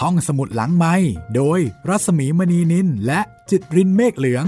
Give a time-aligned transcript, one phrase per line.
[0.00, 0.94] ห้องสมุดหลังไม้
[1.36, 3.20] โดยรัสมีมณีนินและ
[3.50, 4.46] จิตรินเมฆเหลือง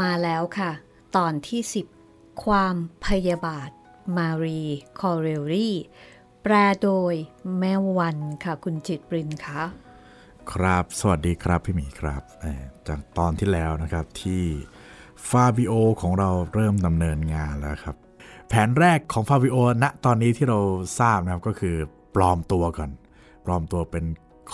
[0.00, 0.70] มาแล้วค่ะ
[1.16, 1.60] ตอนที่
[2.02, 3.70] 10 ความพยาบาท
[4.16, 4.62] มารี
[5.00, 5.76] คอเรลลี่
[6.42, 7.14] แปลโดย
[7.58, 9.62] แม่วันค่ะ คุณจิตปรินคะ
[10.50, 14.42] ครับ สวัสดีครับพี่หมีครับเอ่อจากตอนที่แล้วนะครับที่
[15.28, 17.96] ฟาบิโอของเราเริ่มดำเนินงานแล้วครับ
[18.48, 20.58] แผนแรกของฟาบิโอณตอนนี้ที่เรา
[21.00, 21.76] ทราบนะครับก็คือ
[22.14, 22.90] ปลอมตัวก่อน
[23.44, 24.04] ปลอมตัวเป็น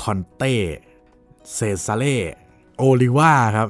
[0.01, 0.55] คอนเต้
[1.55, 2.19] เซซาเล่
[2.79, 3.69] โอลิว่าครับ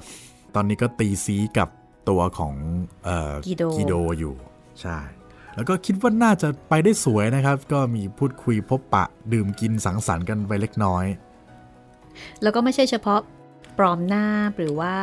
[0.54, 1.68] ตอนนี้ก็ตีซี้กับ
[2.08, 2.54] ตัวของ
[3.04, 4.34] เอ่อกิโดกิโดอยู่
[4.80, 4.98] ใช่
[5.54, 11.04] แล้วก็คิดว่าน่าจะไปได้สวยนะครับ ก็มีพูดคุยพบปะดื่มกินสังสรรค์กันไปเล็กน้อย
[12.42, 13.20] แล้วก็ไม่ใช่เฉพาะ
[13.78, 14.26] ปลอมหน้า
[14.56, 14.94] หรือว่า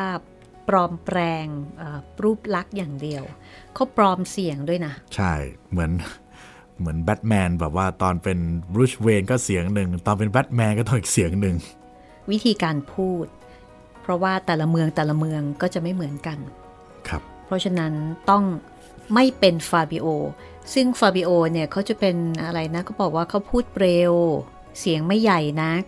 [0.67, 1.45] ปลอมแปลง
[1.77, 3.23] เอ่อรูปลักษณ์อย่างเดียว
[3.73, 5.33] เขาปลอมเสียงด้วยนะ ใช่
[5.71, 5.91] เหมือน
[6.79, 8.39] เหมือนแบทแมนแบบว่าตอนเป็น
[8.73, 11.55] บรูชเวนก็เสียงหนึ่ง ตอนเป็นแบทแมนก็ต้องอีกเสียงหนึ่ง
[12.31, 13.25] วิธีการพูด
[14.01, 16.37] เพราะว่าแต่ละเมืองแต่ละเมืองก็จะไม่เหมือนกัน
[17.09, 17.93] ครับ เพราะฉะนั้น
[18.29, 18.43] ต้อง
[19.13, 20.07] ไม่เป็นฟาบิโอ
[20.73, 24.13] ซึ่งฟาบิโอเนี่ยเขาจะเป็นอะไรนะเขาบอกว่าเขาพูดเร็ว
[24.79, 25.83] เสียงไม่ใหญ่นัก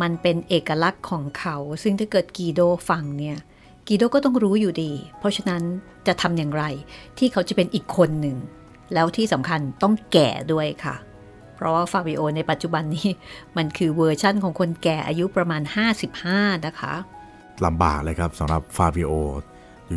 [0.00, 3.38] มันเป็นเอกลักษณ์ของเขา ซึ่งถ้าเกิดกีโดฟังเนี่ย
[3.86, 5.62] กีโดก็ต้องรู้อยู่ดี เพราะฉะนั้น
[6.06, 6.64] จะทำอย่างไร
[7.18, 8.36] ที่เขาจะเป็นอีกคนหนึ่ง
[8.94, 10.96] แล้วที่สำคัญต้องแก่ด้วยค่ะ
[11.54, 13.08] เพราะว่าฟาบิโอในปัจจุบันนี้
[13.56, 15.62] มันคือเวอร์ชั่นของคนแก่อายุประมาณ
[16.14, 16.94] 55 นะคะ
[17.64, 19.12] ลำบากเลยครับสำหรับฟาบิโอ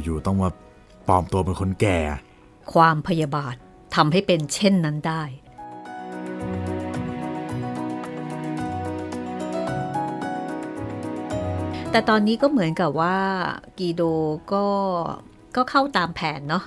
[0.04, 0.50] อยู่ๆต้องมา
[1.08, 2.00] ปลอมตัวเป็นคนแก่
[2.74, 3.56] ความพยาบาท
[3.96, 5.24] ทำให้เป็นเช่นนั้นได้
[11.92, 13.18] แต่ตอนนี้ก็เหมือนกับว่า
[13.80, 14.02] กีโด
[14.54, 14.66] ก็
[15.56, 16.64] ก็เข้าตามแผนเนาะ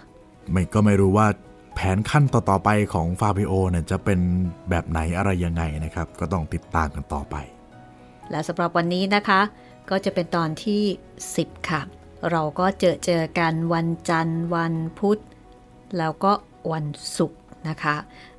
[0.51, 1.27] ไม่ก็ไม่รู้ว่า
[1.75, 4.21] แผนขั้นต่อๆไปของฟาบิโอเนี่ยจะเป็น
[4.71, 7.37] แบบไหนอะไรยังไงนะครับ ก็ต้องติดตามกันต่อไป
[8.31, 9.41] และสำหรับวันนี้นะคะ
[9.91, 10.83] ก็จะเป็นตอนที่
[11.31, 11.81] 10 ค่ะ
[12.31, 15.21] เราก็เจอเจอกันวันจันทร์ วันพุธ
[15.99, 16.33] แล้วก็
[16.73, 16.87] วัน
[17.19, 17.97] ศุกร์นะคะ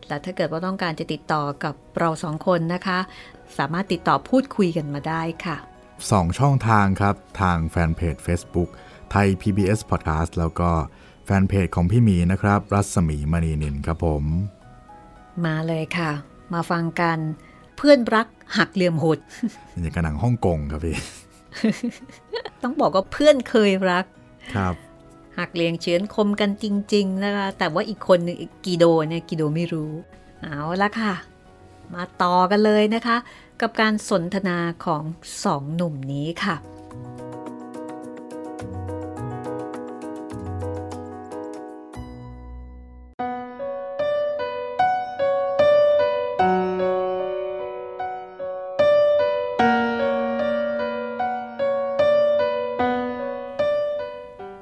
[0.07, 2.99] และถ้าเกิดว่าต้องการจะติดต่อกับเราสองคนนะคะ
[3.57, 5.57] สามารถติดต่อพูดคุยกันมาได้ค่ะ
[6.09, 8.69] 2 ช่องทางครับ ทางแฟนเพจ Facebook
[9.11, 10.69] ไทย PBS Podcast แล้วก็
[11.25, 14.23] แฟนเพจของพี่หมีนะครับ รัศมีมณีนินครับผม
[15.45, 16.11] มาเลยค่ะ
[16.53, 17.17] มาฟังกัน
[17.77, 19.19] เพื่อนรักหักเหลี่ยมโหด
[19.81, 20.95] อย่างกับหนังฮ่องกงครับพี่
[22.63, 24.05] ต้องบอกว่าเพื่อนเคยรัก
[24.55, 24.75] ครับ
[25.37, 29.91] หักเหลี่ยงเฉือนคมกันจริง ๆ นะคะ แต่ว่าอีกคนหนึงอีกกีโดเนี่ยกีโดไม่รู้
[30.41, 31.13] เอาละค่ะ
[31.95, 33.17] มาต่อกันเลยนะคะ
[33.61, 35.03] กับการสนทนาของ
[35.43, 36.55] สองหนุ่มนี้ค่ะ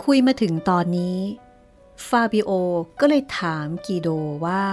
[0.03, 1.17] คุยมาถึงตอนนี้
[2.07, 2.51] ฟาบิโอ
[2.99, 4.07] ก็เลยถามกีโด
[4.45, 4.63] ว่า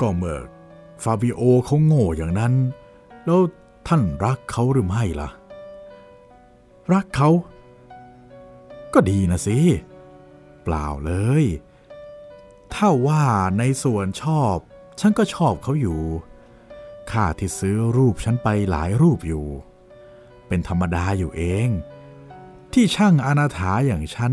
[0.00, 0.40] ก็เมื่อ
[1.02, 2.54] ฟาบิโอเขาโง่อย่างนั้น
[3.24, 3.40] แล้ว
[3.86, 5.28] ท่านรักเขาหรือไม่ล่ะ
[6.92, 7.30] รักเขา
[8.94, 9.58] ก็ดีนะสิ
[10.64, 11.44] เปล่าเลย
[12.72, 13.24] ถ้าว่า
[13.58, 14.56] ในส่วนชอบ
[15.00, 16.00] ฉันก็ชอบเขาอยู่
[17.10, 19.46] ข้าที่ซื้อรูปฉันไปหลายรูปอยู่
[20.48, 21.68] เป็นธรรมดาอยู่เอง
[22.72, 24.32] ที่ช่างอนาถาอย่างฉัน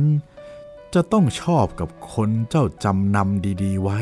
[0.94, 4.00] จะต้องชอบกับคนเจ้าจำนำดี ๆ ไว้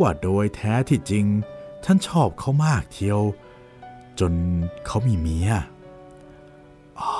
[0.00, 1.26] ว่าโดยแท้ที่จริง
[1.84, 3.20] ฉันชอบเขามากเทียว
[4.18, 4.32] จน
[4.86, 5.50] เขามีเมีย
[7.00, 7.14] อ๋อ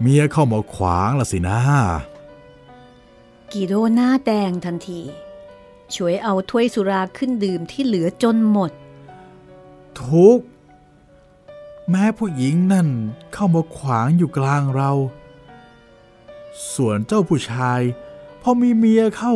[0.00, 1.58] เมียเข้ามาขวางละสินะ
[3.52, 5.00] กีโดหน้าแดงทันที
[5.94, 8.70] ช่วยเอาถ้วยสุราขึ้นดื่มที่เหลือจนหมด
[10.00, 10.44] ทุกข์
[11.90, 12.88] แม้ผู้หญิงนั่น
[13.32, 14.90] เข้ามาขวางอยู่กลางเรา
[16.74, 17.80] ส่วนเจ้าผู้ชาย
[18.42, 19.34] พอมีเมียเข้า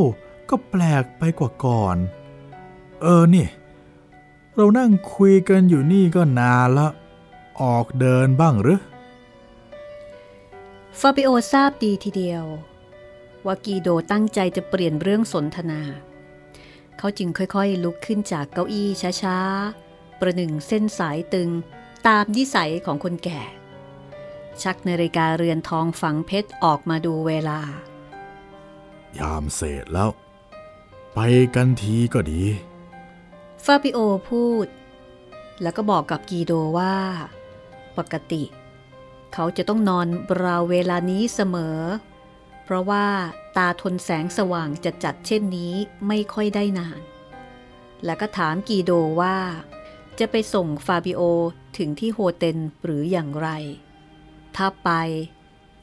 [0.51, 1.97] ก็แปลกไปกว่าก่อน
[3.03, 3.47] เออนี่
[4.55, 6.89] เรานั่งคุยกันอยู่นี่ก็นานละ
[7.63, 8.81] ออกเดินบ้างหรือ
[11.01, 12.45] ฟาบิโอทราบดีทีเดียว
[13.47, 15.81] ว่ากีโดตั้งใจจะเปลี่ยนเรื่องสนทนา
[16.99, 18.89] เขาจึงค่อยๆ ลุกขึ้นจากเก้าอี้
[19.23, 21.51] ช้าๆ ประหนึ่งเส้นสายตึง
[22.07, 23.43] ตามนิสัยของคนแก่
[24.63, 27.61] ชักนาฬิกาเรือนทองฝังเพชรออกมาดูเวลา
[29.19, 30.11] ยามเสร็จแล้ว
[31.19, 31.23] ไป
[31.55, 32.43] กันทีก็ดี
[33.65, 33.99] ฟาบิโอ
[34.31, 34.67] พูด
[35.63, 36.97] แล้วก็บอกกับกีโดว่า
[37.99, 38.43] ปกติ
[39.33, 40.07] เขาจะต้องนอน
[40.43, 41.79] ราวเวลานี้เสมอ
[42.65, 43.07] เพราะว่า
[43.57, 45.75] ตาทนแสงสว่างจะจัดเช่นนี้
[46.07, 47.01] ไม่ค่อยได้นาน
[48.05, 49.37] แล้วก็ถามกีโดว่า
[50.19, 51.21] จะไปส่งฟาบิโอ
[51.77, 53.49] ถึงที่โฮเทลหรืออย่างไร
[54.57, 54.91] ถ้าไป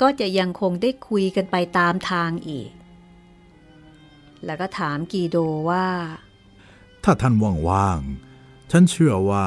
[0.01, 2.71] ก็จะยังคงได้คุยกันไปตามทางอีก
[4.45, 5.37] แล้วก็ถามกีโด
[5.69, 5.87] ว่า
[7.03, 7.33] ถ้าท่าน
[7.69, 9.45] ว่างๆ ฉันเชื่อว่า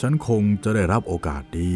[0.00, 1.74] ฉันคงจะได้รับโอกาสดี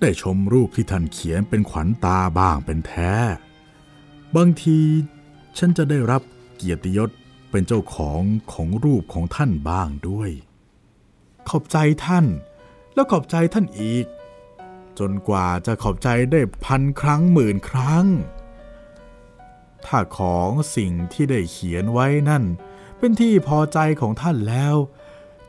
[0.00, 3.12] ได้ชมรูปที่ท่านเขียนเป็นขวัญตาบ้างเป็นแท้
[4.36, 4.80] บางที
[5.58, 6.22] ฉันจะได้รับ
[6.56, 7.10] เกียรติยศ
[7.50, 8.20] เป็นเจ้าของ
[8.52, 10.30] ของรูปของท่านบ้างด้วย
[11.48, 12.26] ขอบใจท่าน
[12.94, 14.06] แล้วขอบใจท่านอีก
[14.98, 18.06] จนกว่าจะขอบใจได้พันครั้งหมื่นครั้ง
[19.86, 22.44] ถ้าของสิ่งที่ได้เขียนไว้นั่น
[22.98, 24.76] เป็นที่พอใจของท่านแล้ว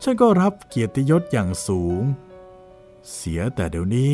[0.03, 2.01] ฉันก็รับเกียรติยศอย่างสูง
[3.13, 4.13] เสียแต่เดี๋ยวนี้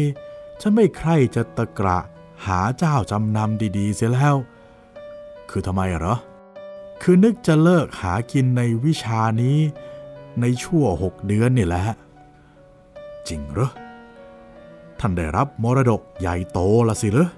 [0.61, 1.99] ฉันไม่ใคร่จะตะกระ
[2.45, 4.35] หาเจ้าจำนำดีๆ เสียแล้ว
[5.49, 6.15] คือทำไมเหรอ
[7.01, 9.57] คือนึกจะเลิกหากินในวิชานี้
[10.41, 11.83] ในชั่วหกเดือนนี่แหละ
[13.27, 13.71] จริงเหรอ
[14.99, 17.29] ท่านได้รับมรดกใหญ่โตละสิเหรอ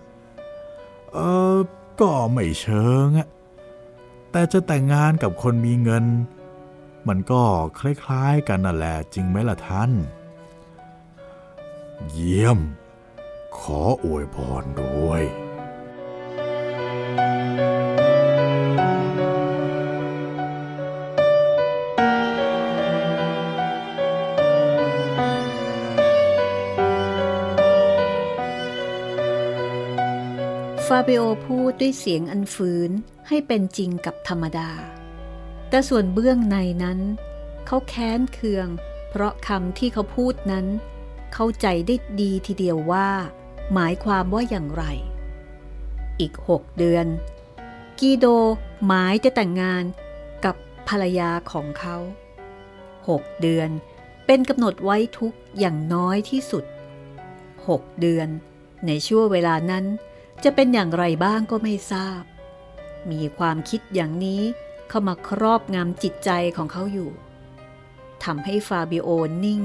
[1.12, 1.18] เอ
[1.56, 1.58] อ
[2.02, 3.28] ก็ไม่เชิงอะ
[4.32, 6.06] แต่จะแต่งงานกับคนมีเงิน
[7.08, 7.44] มันก็
[7.80, 9.92] คล้ายๆกันนั่นแหละจริงไหมล่ะท่าน
[12.10, 12.60] เยี่ยม
[13.58, 32.92] ขออวยพรด้วยาเบโอพูดด้วยเสียงอันฝืน
[33.28, 34.70] ให้เป็นจริงกับธรรมดา
[35.70, 37.00] แต่ส่วนเบื้องในนั้น
[37.68, 38.68] เขาแค้นเคือง
[39.10, 40.66] เพราะคำที่เขาพูดนั้น
[41.34, 43.10] เข้าใจได้ดีทีเดียวว่า
[43.74, 44.84] หมายความว่าอย่างไร
[46.20, 47.06] อีกหกเดือน
[48.00, 48.26] กีโด
[48.86, 49.84] หมายจะแต่งงาน
[50.46, 50.56] กับ
[50.88, 51.98] ภรรยาของเขา
[53.10, 53.70] หกเดือน
[54.26, 56.66] เป็นกำหนดไว้ทุกอย่างน้อยที่สุด
[57.68, 58.28] หกเดือน
[58.88, 59.86] ในช่วงเวลานั้น
[60.44, 62.24] จะเป็นอย่างไรบ้างก็ไม่ทราบ
[63.12, 64.42] มีความคิดอย่างนี้
[64.90, 67.12] เข้ามาครอบงำจิตใจของเขาอยู่
[68.24, 69.10] ทำให้ฟาบิโอ
[69.44, 69.62] นิ่ง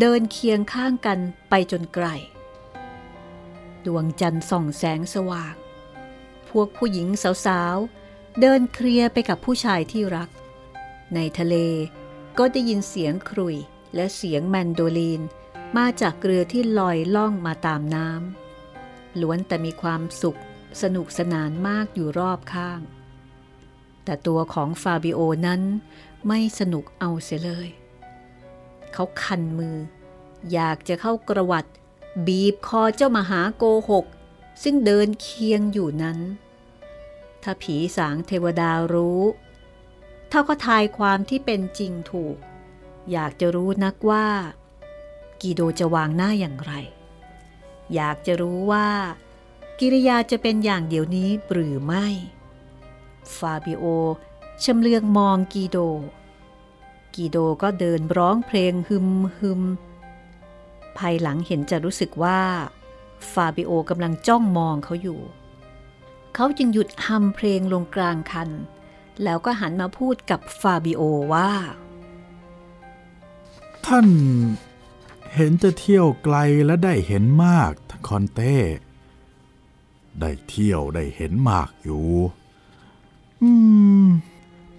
[0.00, 1.18] เดินเคียงข้างกัน
[1.50, 2.06] ไปจนไกล
[3.86, 5.54] ดวงจันทร์ส่องแสงสว่าง
[6.48, 7.08] พวกผู้หญิง
[7.46, 10.28] สาวๆ เดินเคลียร์ไปกับผู้ชายที่รัก
[11.14, 11.56] ในทะเล
[12.38, 13.56] ก็ได้ยินเสียงครุย
[13.94, 15.22] และเสียงแมนโดลีน
[15.76, 18.39] มาจากเรือที่ลอยล่องมาตามน้ำ
[19.20, 20.40] ล้วนแต่มีความสุข
[20.82, 22.80] สนุกสนานมากอยู่รอบข้าง
[24.04, 25.62] แต่ตัวของฟาบิโอนั้น
[26.28, 27.68] ไม่สนุกเอาเสียเลย
[28.92, 29.76] เขาคันมือ
[30.52, 31.66] อยากจะเข้ากระวัด
[32.26, 34.06] บีบคอเจ้ามหาโกหก
[34.62, 36.18] ซึ่งเดินเคียงอยู่นั้น
[37.42, 39.22] ถ้าผีสางเทวดารู้
[40.28, 42.36] เท่าก็ทายความที่เป็นจริงถูก
[43.12, 44.26] อยากจะรู้นักว่า
[45.40, 46.72] กีโดจะวางหน้าอย่างไร
[47.94, 48.88] อยากจะรู้ว่า
[49.78, 52.06] กิริยาจะเป็นอย่างเดี๋ยวนี้หรือไม่
[53.36, 53.84] ฟาบิโอ
[54.64, 55.78] ชำเลืองมองกีโด
[57.14, 59.08] กีโดก็เดินร้องเพลงฮึม
[59.38, 59.62] ฮึม
[60.98, 62.40] ภายหลังเห็นจะรู้สึกว่า
[63.32, 65.20] ฟาบิโอกำลังจ้องมองเขาอยู่
[66.34, 68.50] เขาจึงหยุดฮัมเพลงลงกลางคัน
[69.24, 71.02] แล้วก็หันมาพูดกับฟาบิโอ
[71.34, 71.52] ว่า
[73.86, 74.08] ท่าน
[75.34, 78.56] เห็นจะเที่ยวไกลและได้เห็นมากท่านคอนเต้
[80.20, 82.08] ได้เที่ยวได้เห็นมากอยู่
[83.42, 83.50] อื
[84.04, 84.06] ม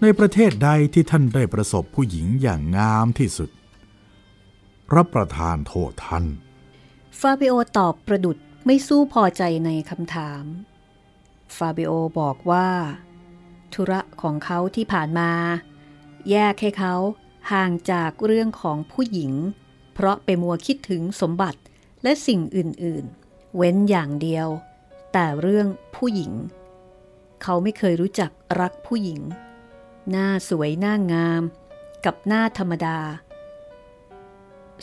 [0.02, 3.50] ในประเทศใดที่ท่านได้ประสบผู้หญิงอย่างงามที่สุด
[4.94, 6.24] รับประทานโทษท่าน
[7.20, 10.44] ฟาบิโอตอบประดุดไม่สู้พอใจในคำถาม
[11.56, 12.68] ฟาบิโอบอกว่า
[13.72, 15.30] ธุระของเขาที่ผ่านมา
[16.30, 16.94] แยกให้เขา
[17.52, 19.32] ห่างจากเรื่องของผู้หญิง
[19.92, 21.60] เพราะไปมัวคิดถึงสมบัติ
[22.02, 24.48] และสิ่งอื่นๆ เว้นอย่างเดียว
[25.12, 26.32] แต่เรื่องผู้หญิง
[27.42, 28.30] เขาไม่เคยรู้จัก
[28.60, 29.20] รักผู้หญิง
[30.10, 31.42] หน้าสวยหน้างาม
[32.04, 32.98] กับหน้าธรรมดา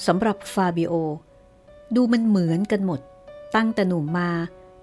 [0.05, 0.93] สำหรับฟาบิโอ
[1.95, 3.01] ดูมันเหมือนกันหมด
[3.55, 4.31] ตั้งแต่หนุ่มมา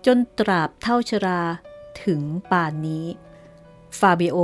[0.06, 1.40] จนตราบเท่าชรา
[2.04, 3.06] ถึงป่านนี้
[3.98, 4.38] ฟาบิโอ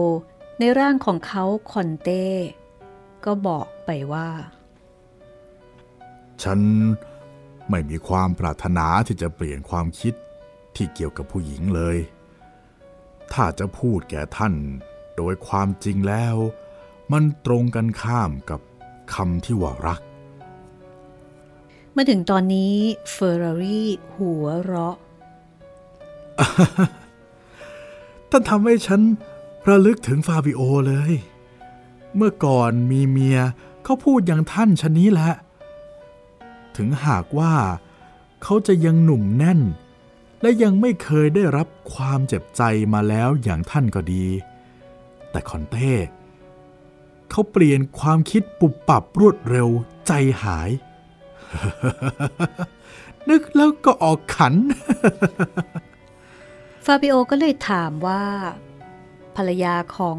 [0.59, 2.27] ในร่างของเขาคอนเต้
[3.25, 4.29] ก็บอกไปว่า
[6.43, 6.61] ฉัน
[7.71, 10.15] ไม่มีความปรารถนาที่จะเปลี่ยนความคิด
[10.77, 11.97] ที่เกี่ยวกับผู้หญิงเลย
[13.33, 14.55] ถ้าจะพูดแก่ท่าน
[15.17, 16.37] โดยความจริงแล้ว
[17.12, 18.61] มันตรงกันข้ามกับ
[19.15, 20.01] คำที่ว่ารัก
[21.97, 22.75] มาถึงตอนนี้
[23.12, 24.97] เฟอร์รารี่หัวเราะ
[28.31, 29.01] ท่านทำให้ฉัน
[29.69, 31.12] ระลึกถึงฟาบิโอเลย
[32.17, 33.39] เมื่อก่อนมีเมีย
[33.85, 35.33] เขาพูดอย่างท่านชนนี้แหละ
[36.76, 37.55] ถึงหากว่า
[38.43, 39.61] เขาจะยังหนุ่มแน่น
[40.41, 42.62] และยังไม่เคยได้รับความเจ็บใจ
[42.93, 44.26] มาแล้วอย่างท่านก็ดี
[45.31, 45.93] แต่คอนเต้
[47.31, 49.69] เขาเปลี่ยนความคิดปุบปับรวดเร็ว
[50.07, 50.12] ใจ
[50.43, 50.71] หาย
[53.29, 54.55] นึกแล้วก็ออกขัน
[56.85, 58.25] ฟาบิโอก็เลยถามว่า
[59.37, 60.19] ภรรยาของ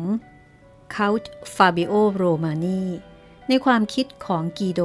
[0.96, 1.08] คา
[1.56, 2.82] ฟาบิโอโรมานี
[3.48, 4.82] ในความคิดของกีโด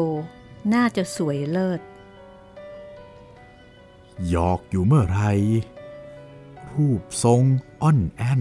[0.73, 1.81] น่าจะสวยเลิศ
[4.29, 5.21] หยอกอยู่เมื่อไร
[6.73, 7.43] รูปทรง
[7.83, 8.41] อ่อนแอน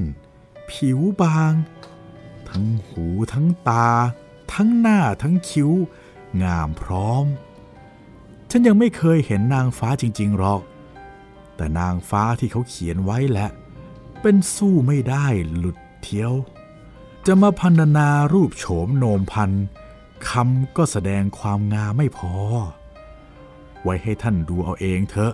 [0.69, 1.53] ผิวบาง
[2.50, 3.89] ทั้งหูทั้งตา
[4.53, 5.71] ทั้งหน้าทั้งคิ้ว
[6.43, 7.25] งามพร้อม
[8.50, 10.62] ฉันยังไม่เคยเห็นนางฟ้าจริง ๆ หรอก
[11.55, 13.50] แต่นางฟ้าที่เขาเขียนไว้แหละ
[14.21, 15.25] เป็นสู้ไม่ได้
[15.57, 16.33] หลุดเที่ยว
[17.25, 19.51] จะมาพันนารูปโฉมโนมพัน
[20.29, 22.33] คำก็แสดงความงามไม่พอ
[23.83, 25.33] ไว้ให้ท่านดูเอาเองเถอะ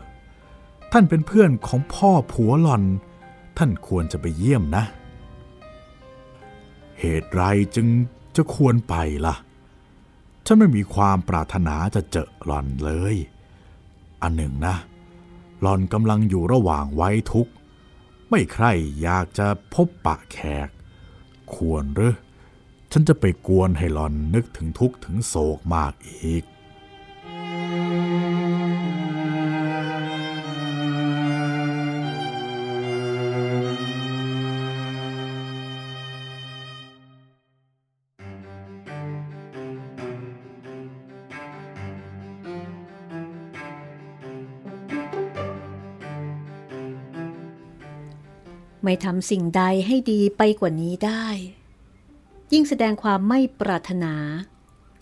[0.91, 2.83] ท่านเป็นเพื่อนของพ่อผัวหล่อน
[3.57, 4.83] ท่านควรจะไปเยี่ยมนะ
[6.99, 7.43] เหตุไร
[7.75, 7.87] จึง
[8.35, 9.35] จะควรไปล่ะ
[10.45, 13.15] ฉันไม่มีความปรารถนาจะเจอหล่อนเลย
[14.21, 14.75] อันหนึ่งนะ
[15.61, 17.51] หล่อนกำลังอยู่ระหว่างไว้ทุกข์
[18.29, 18.65] ไม่ใคร
[19.01, 20.67] อยากจะพบปะแขก
[21.53, 22.15] ควรหรือ
[22.95, 26.43] ฉันจะไปกวนให้หลอนนึกถึงทุกข์ถึงโศกมากอีก
[48.83, 51.25] ไม่ทำสิ่งใดให้ดีไปกว่านี้ได้
[52.53, 54.13] ยิ่งแสดงความไม่ปรารถนา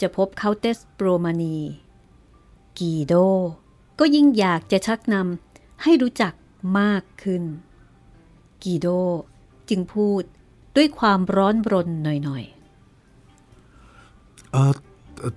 [0.01, 1.58] จะพบเคาเตสโปรมานี
[2.79, 3.13] กีโด
[4.00, 6.34] ก็ยิ่งอยากจะชักนำให้รู้จัก
[6.79, 7.43] มากขึ้น
[8.63, 8.88] กีโด
[9.70, 10.24] จึงพูด
[10.75, 14.74] ด้วยความร้อนรนหน่อยๆ เออ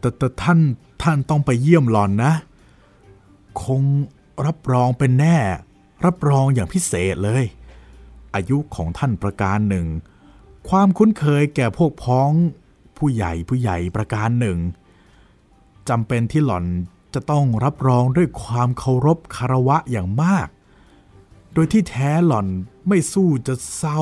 [0.01, 0.59] แต่แต่ท่าน
[1.03, 2.33] ท่านต้องไปเยี่ยมหลอนนะ
[3.63, 3.83] คง
[4.47, 5.37] รับรองเป็นแน่
[6.05, 7.45] รับรองอย่างพิเศษเลย
[8.35, 9.87] อายุของท่านประการหนึ่ง
[10.69, 12.31] ความคุ้นเคยแก่พวกพ้อง
[12.97, 14.59] ผู้ใหญ่ผู้ใหญ่ประการหนึ่ง
[15.89, 16.67] จำเป็นที่หล่อน
[17.15, 20.49] จะต้องรับรองด้วยความเคารพคารวะอย่างมาก
[21.55, 22.49] โดยที่แท้หล่อน
[22.89, 24.01] ไม่สู้จะเศร้า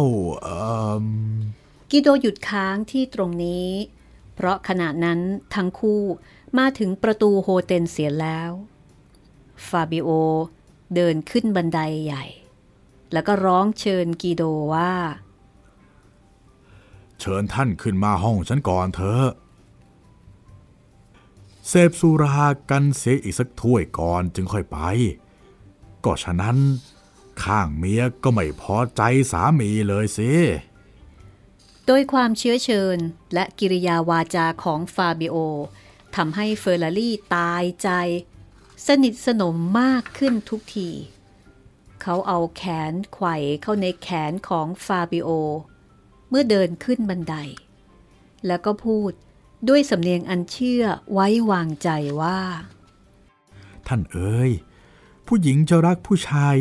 [1.91, 3.69] กีโดหยุดค้างที่ตรงนี้
[4.35, 5.21] เพราะขณะนั้น
[5.55, 6.03] ทั้งคู่
[6.59, 8.51] มาถึงประตูโฮเทลเสียแล้ว
[9.69, 10.09] ฟาบิโอ
[10.95, 12.25] เดินขึ้นบันไดใหญ่
[13.13, 14.43] แล้วก็ร้องเชิญกีโด
[14.75, 14.93] ว่า
[17.23, 19.29] เชิญท่านขึ้นมาห้องฉันก่อนเถอะ
[21.69, 24.79] เสพสุรากันเสียอีกสักถ้วยก่อนจึงค่อยไป
[26.05, 26.59] ก็ฉะนั้น
[27.43, 29.03] ข้างเมียก็ไม่พอใจ
[29.33, 30.33] สามีเลยสิ
[31.87, 32.99] โดยความเชื้อเชิญ
[33.35, 35.37] และกิริยาวาจาของฟาบิโอ
[36.17, 37.89] ทำให้เฟอร์รารี่ตายใจ
[38.87, 40.91] สนิทสนมมากขึ้นทุกที
[42.03, 45.31] เขาเอาแขนไขว่เข้าในแขนของฟาบิโอ
[46.35, 47.35] เมื่อเดินขึ้นบันได
[48.47, 49.13] แล้วก็พูด
[49.69, 51.89] ด้วยสำเนียงอันเชื่อไว้วางใจ
[52.21, 52.41] ว่า
[53.87, 54.51] ท่านเอ๋ย
[55.27, 56.55] ผู้หญิงจะรักผู้ชาย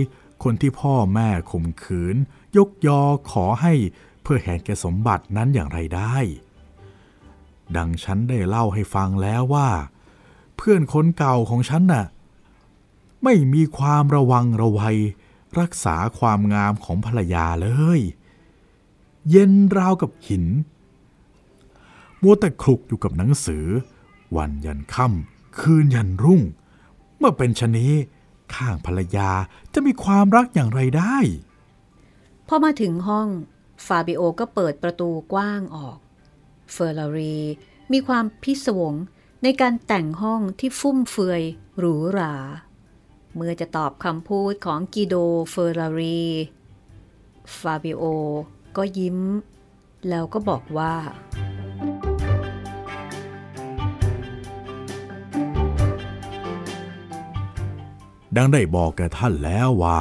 [0.43, 2.15] คนที่พ่อแม่ข่มขืน
[2.57, 3.01] ยกยอ
[3.31, 3.73] ขอให้
[4.21, 6.15] เพื่อแหนแก่สมบัตินั้นอย่างไรได้
[7.77, 9.69] ดังฉันได้เล่าให้ฟังแล้วว่า
[10.57, 12.05] เพื่อนคนเก่าของฉันน่ะ
[13.23, 14.97] ไม่มีความระวังระวัย
[15.59, 18.01] รักษาความงามของภรรยาเลย
[19.29, 20.45] เย็นราวกับหิน
[22.21, 23.65] มัวแต่คลุกอยู่กับหนังสือ
[24.35, 26.41] วันยันค่ำคืนยันรุ่ง
[27.17, 27.93] เมื่อเป็นชะนี้
[28.55, 29.29] ข้างภรรยา
[29.73, 31.17] จะมีความรักอย่างไรได้
[32.47, 33.27] พอมาถึงห้อง
[33.85, 35.97] ฟาบิโอก็เปิดประตูกว้างออก
[36.71, 37.37] เฟอร์รารี
[37.91, 38.95] มีความพิศวง
[39.43, 41.43] ในการแต่งห้องที่ฟุ่มเฟือย
[41.77, 42.35] หรูหรา
[43.35, 45.15] เมื่อจะตอบคำพูดของกิโด
[45.51, 46.23] เฟอร์รารี
[47.59, 48.03] ฟาบิโอ
[48.77, 49.17] ก็ยิ้ม
[50.09, 50.93] แล้วก็บอกว่า
[58.35, 59.99] ดังได้บอกแกท่านแล้วว่า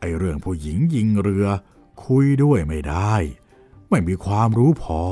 [0.00, 1.46] ไอเรื่องผู้หญิงยิงเรือ
[2.04, 3.14] คุยด้วยไม่ได้
[3.90, 5.02] ไม่มีความรู้พอ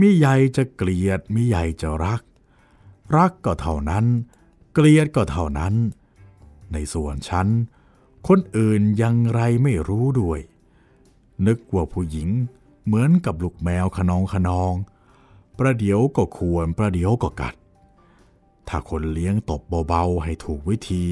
[0.00, 2.22] มีใหญ่จะเกลียดมีใหญ่จะรัก
[3.16, 4.04] รักก็เท่านั้น
[4.74, 5.74] เกลียดก็เท่านั้น
[6.72, 7.46] ในส่วนฉัน
[8.28, 10.40] คนอื่นยังไรไม่รู้ด้วย
[11.46, 12.28] นึกว่าผู้หญิง
[12.84, 14.74] เหมือนกับลูกแมวขนองขนอง
[15.58, 17.54] ประเดี๋ยวก็ควรประเดี๋ยวก็กัด
[18.68, 21.04] ถ้าคนเลี้ยงตบเบาๆให้ถูกวิธี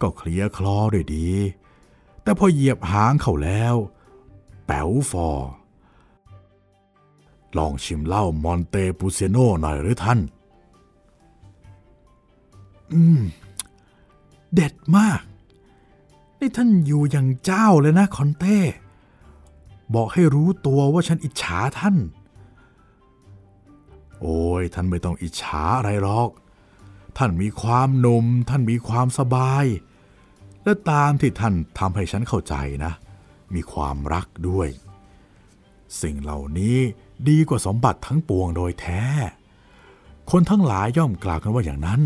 [0.00, 1.28] ก็เคลียร์คลอด้วยดี
[2.22, 3.74] แต่พอเหยียบหางเขาแล้ว
[4.66, 5.28] แป๋วฟอ
[7.56, 10.20] ลองชิมเหล้ามอนเตปูเซโนหน่อยหรือท่าน
[12.92, 13.20] อืม
[14.54, 15.20] เด็ดมาก
[16.38, 18.58] นี่ท่านอยู่อย่างเจ้าเลยนะคอนเต้
[19.94, 21.96] บอกให้รู้ตัวว่าฉันอิจฉาท่าน
[24.20, 26.30] โอ้ยท่านไม่ต้องอิจฉาอะไรหรอก
[27.18, 29.64] ท่านมีความหนุ่มท่านมีความสบาย
[30.64, 32.54] และตามที่ท่านทำให้ฉันเข้าใจ
[32.84, 32.92] นะ
[33.54, 34.68] มีความรักด้วย
[36.02, 36.78] สิ่งเหล่านี้
[37.28, 39.02] ดีกว่าสมบัติทั้งปวงโดยแท้
[40.30, 42.00] คนทั้งหลายย่อมกล่าวกันว่าอย่างนั้น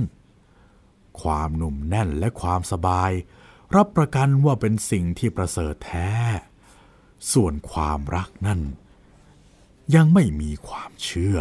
[1.21, 3.11] ความหนุ่มแน่นและความสบาย
[3.77, 6.11] รับประกันว่าเป็นสิ่งที่ประเสริฐแท้
[7.33, 8.61] ส่วนความรักนั่น
[9.95, 11.37] ยังไม่มีความเชื่อ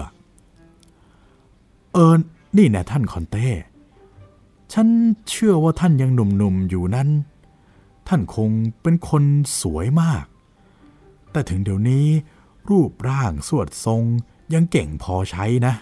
[1.93, 2.19] เอิญ
[2.57, 3.47] นี่แน่ท่านคอนเต้
[4.73, 4.87] ฉัน
[5.29, 7.09] เชื่อว่าท่านยังหนุ่มๆอยู่นั้น
[8.07, 8.49] ท่านคง
[8.81, 9.23] เป็นคน
[9.61, 10.25] สวยมาก
[11.31, 12.05] แต่ถึงเดี๋ยวนี้
[12.69, 14.03] รูปร่างสวดทรง
[14.53, 15.73] ยังเก่งพอใช้นะ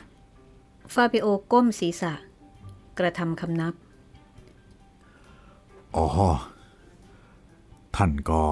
[0.93, 2.13] ฟาบิโอก้มศีรษะ
[2.99, 3.73] กระทำคำนับ
[5.95, 6.05] อ๋อ
[7.95, 8.43] ท่านก็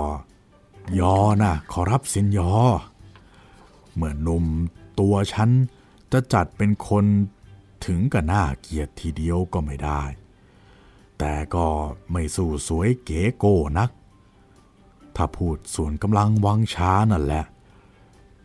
[0.99, 2.51] ยอนะขอรับสินยอ
[3.95, 4.45] เมื่อหนุ่ม
[4.99, 5.49] ตัวฉัน
[6.11, 7.05] จะจัดเป็นคน
[7.85, 10.03] ถึงกับหน้าเกียรติทีเดียวก็ไม่ได้
[11.19, 11.67] แต่ก็
[12.11, 13.89] ไม่สู้สวยเก๋โก้นัก
[15.15, 17.45] ถ้าพูดส่วนกำลังวังช้านั่นแหละ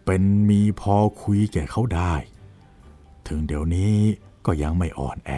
[0.05, 2.15] เป็นมีพอคุยแก่เขาได้
[3.27, 3.97] ถึงเดี๋ยวนี้
[4.47, 5.33] ก็ยังไม่อ่อนแอ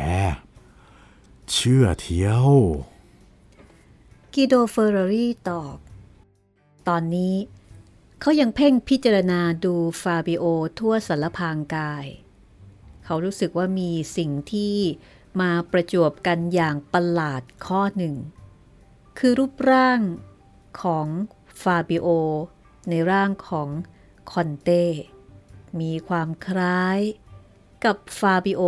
[1.53, 2.51] เชื่อเที่ยว
[4.35, 5.77] กิโดเฟอร์รารีตอบ
[6.89, 7.35] ตอนนี้
[8.21, 10.45] เขายังเพ่งพิจารณาดูฟาบิโอ
[10.79, 12.07] ทั่วสารพางกาย
[13.05, 14.77] เขารู้สึกว่ามีสิ่งที่
[15.41, 18.15] มาประจวบกันอย่างประหลาดข้อหนึ่ง
[19.19, 20.01] คือรูปร่าง
[20.83, 21.07] ของ
[21.63, 22.09] ฟาบิโอ
[22.91, 23.69] ในร่างของ
[24.31, 24.85] คอนเต้
[25.81, 27.01] มีความคล้าย
[27.85, 28.63] กับฟาบิโอ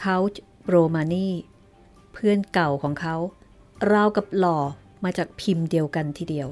[0.00, 0.16] เขา
[0.66, 1.28] โรมานี
[2.12, 3.16] เพื่อนเก่าของเขา
[3.90, 4.58] ราวกับหล่อ
[5.04, 6.48] มาจากพิมพ์เดียวกันทีเดียว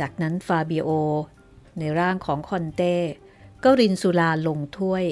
[0.00, 0.88] จากนั้นฟาบิโอ
[1.78, 2.96] ในร่างของคอนเต้
[3.64, 5.04] ก็รินสุราลงถ้วย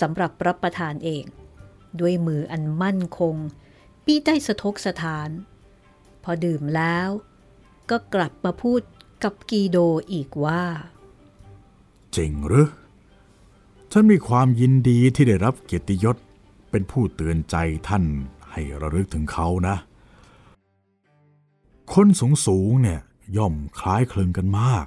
[0.00, 1.24] สำหรับรับประทานเอง
[2.00, 3.36] ด้วยมืออันมั่นคง
[4.04, 5.28] ปี้ได้สะทกสถาน
[6.24, 7.08] พอดื่มแล้ว
[7.90, 8.80] ก็กลับมาพูด
[9.24, 9.78] กับกีโด
[10.12, 10.64] อีกว่า
[12.16, 12.68] จริงหรือ
[13.92, 16.16] ฉันมีความยินดีที่ได้รับเกียรติยศ
[16.70, 17.56] เป็นผู้เตือนใจ
[17.88, 18.04] ท่าน
[18.50, 19.76] ให้ระลึกถึงเขานะ
[21.92, 23.00] คนสูงสูงเนี่ย
[23.36, 24.86] ย่อมคล้ายคลึงกันมาก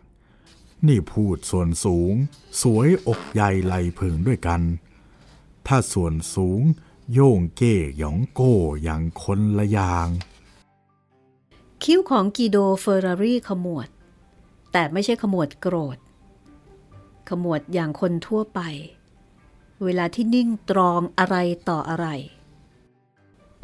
[0.88, 2.14] นี่พูดส่วนสูง
[2.62, 4.62] สวยอกใหญ่ไหลพึงด้วยกัน
[5.68, 6.62] ถ้าส่วนสูง
[7.14, 8.54] โย่งเก้หยองโก้
[8.84, 10.08] อย่างคนละอย่าง
[11.84, 13.88] คิ้วของกีโดเฟอร์รารี่ขมวด
[14.72, 15.98] แต่ไม่ใช่ขมวดโกรธ
[17.30, 18.60] ขมวดอย่างคนทั่วไป
[19.84, 21.36] เวลาที่นิ่งตรองอะไร
[21.70, 22.08] ต่ออะไร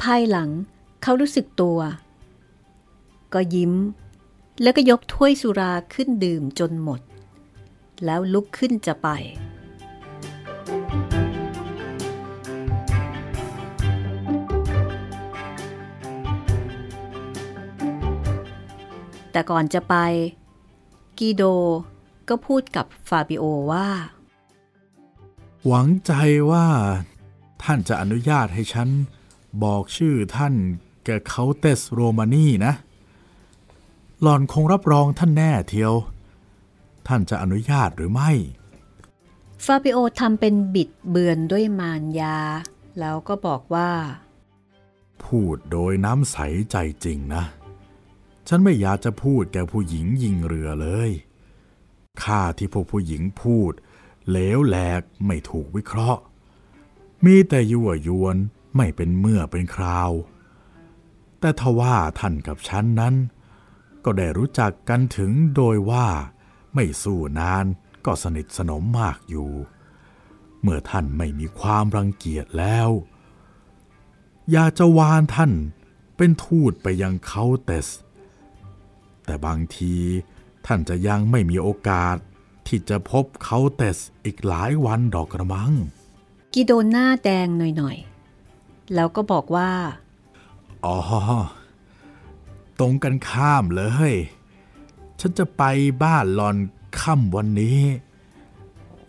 [0.02, 0.48] ภายหลัง
[1.02, 1.78] เขารู้สึกตัว
[3.34, 3.72] ก็ยิ้ม
[4.62, 7.00] แล้วก็ยกถ้วยสุราขึ้นดื่มจนหมด
[8.04, 9.08] แล้วลุกขึ้นจะไป
[19.32, 19.96] แต่ก่อนจะไป
[21.18, 21.42] กีโด
[22.28, 23.88] ก็พูดกับฟาบิโอว่า
[25.66, 26.12] หวังใจ
[26.50, 26.66] ว่า
[27.62, 28.88] ท่านจะอนุญาตให้ฉัน
[29.62, 30.54] บอกชื่อท่าน
[31.04, 32.74] แกเขาเตสโรมานีนะ
[34.22, 35.94] หล่อนคงรับรองท่านแน่เทียว
[37.06, 38.30] ท่านจะอนุญาตหรือไม่
[39.64, 42.38] ฟาบิโอทำเป็นบิดเบือนด้วยมารยา
[42.98, 43.90] แล้วก็บอกว่า
[45.24, 46.36] พูดโดยน้ำใส
[46.70, 47.44] ใจจริงนะ
[48.48, 51.10] ฉันไม่อยากจะพูดแก่ผู้หญิงยิงเรือเลย
[52.22, 53.72] ข้าที่พวกผู้หญิงพูด
[54.28, 56.22] เหลวแหลกไม่ถูกวิเคราะห์
[57.24, 58.36] มีแต่ยั่วยวน
[58.76, 60.10] ไม่เป็นเมื่อเป็นคราว
[61.40, 63.14] แต่ทว่าท่านกับฉันนั้น
[64.04, 66.08] ก็ได้รู้จักกันถึงโดยว่า
[66.74, 67.64] ไม่สู้นาน
[68.06, 69.50] ก็สนิทสนมมากอยู่
[70.62, 72.88] เมื่อท่านไม่มีความรังเกียจแล้ว
[74.50, 75.52] อยากจะวานท่าน
[76.16, 77.88] เป็นทูตไปยังเขาเตส
[79.24, 79.94] แต่บางที
[80.66, 82.16] ท่านจะยังไม่มีโอกาส
[82.66, 85.72] ที่จะพบเขาเตสอีกหลายวันดอกกระมัง
[86.54, 89.70] กีโดหน้าแดงหน่อยๆ แล้วก็บอกว่า
[90.84, 90.96] อ๋อ
[92.80, 94.12] ตรงกันข้ามเลย
[95.20, 95.62] ฉันจะไป
[96.02, 96.56] บ้านหลอน
[97.00, 97.80] ค่ำวันนี้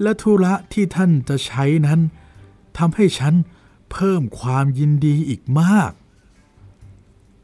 [0.02, 2.00] และธุระที่ท่านจะใช้นั้น
[2.78, 3.34] ทำให้ฉัน
[3.92, 5.92] เพิ่มความยินดีอีกมาก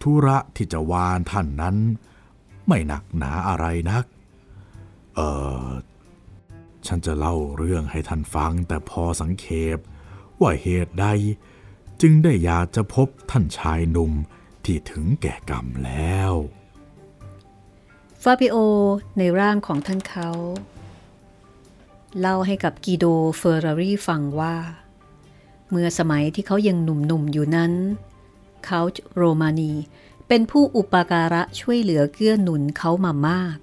[0.01, 1.75] ธุระที่จะวานท่านนั้น
[2.67, 4.05] ไม่หนักหนาอะไรนัก
[5.15, 5.19] เอ
[5.65, 5.67] อ
[6.87, 9.77] ฉันจะเล่าเรื่องให้ท่านฟังแต่พอสังเขป
[10.39, 11.07] ว่าเหตุใด
[12.01, 14.11] จึงได้อยากจะพบท่านชายหนุ่ม
[14.67, 16.31] ที่ถึงแก่กรรมแล้ว
[18.23, 18.55] ฟาบิโอ
[19.17, 20.29] ในร่างของท่านเขา
[22.19, 23.05] เล่าให้กับกีโด
[23.37, 24.55] เฟอร์รารี่ฟังว่า
[25.69, 27.73] เมื่อสมัยที่เขายังหนุ่มๆอยู่นั้น
[28.65, 28.81] เขา
[29.15, 29.71] โรมานี
[30.27, 33.57] เป็นผู้อุปการะช่วยเหลือเกื้อหนุนเขามามาก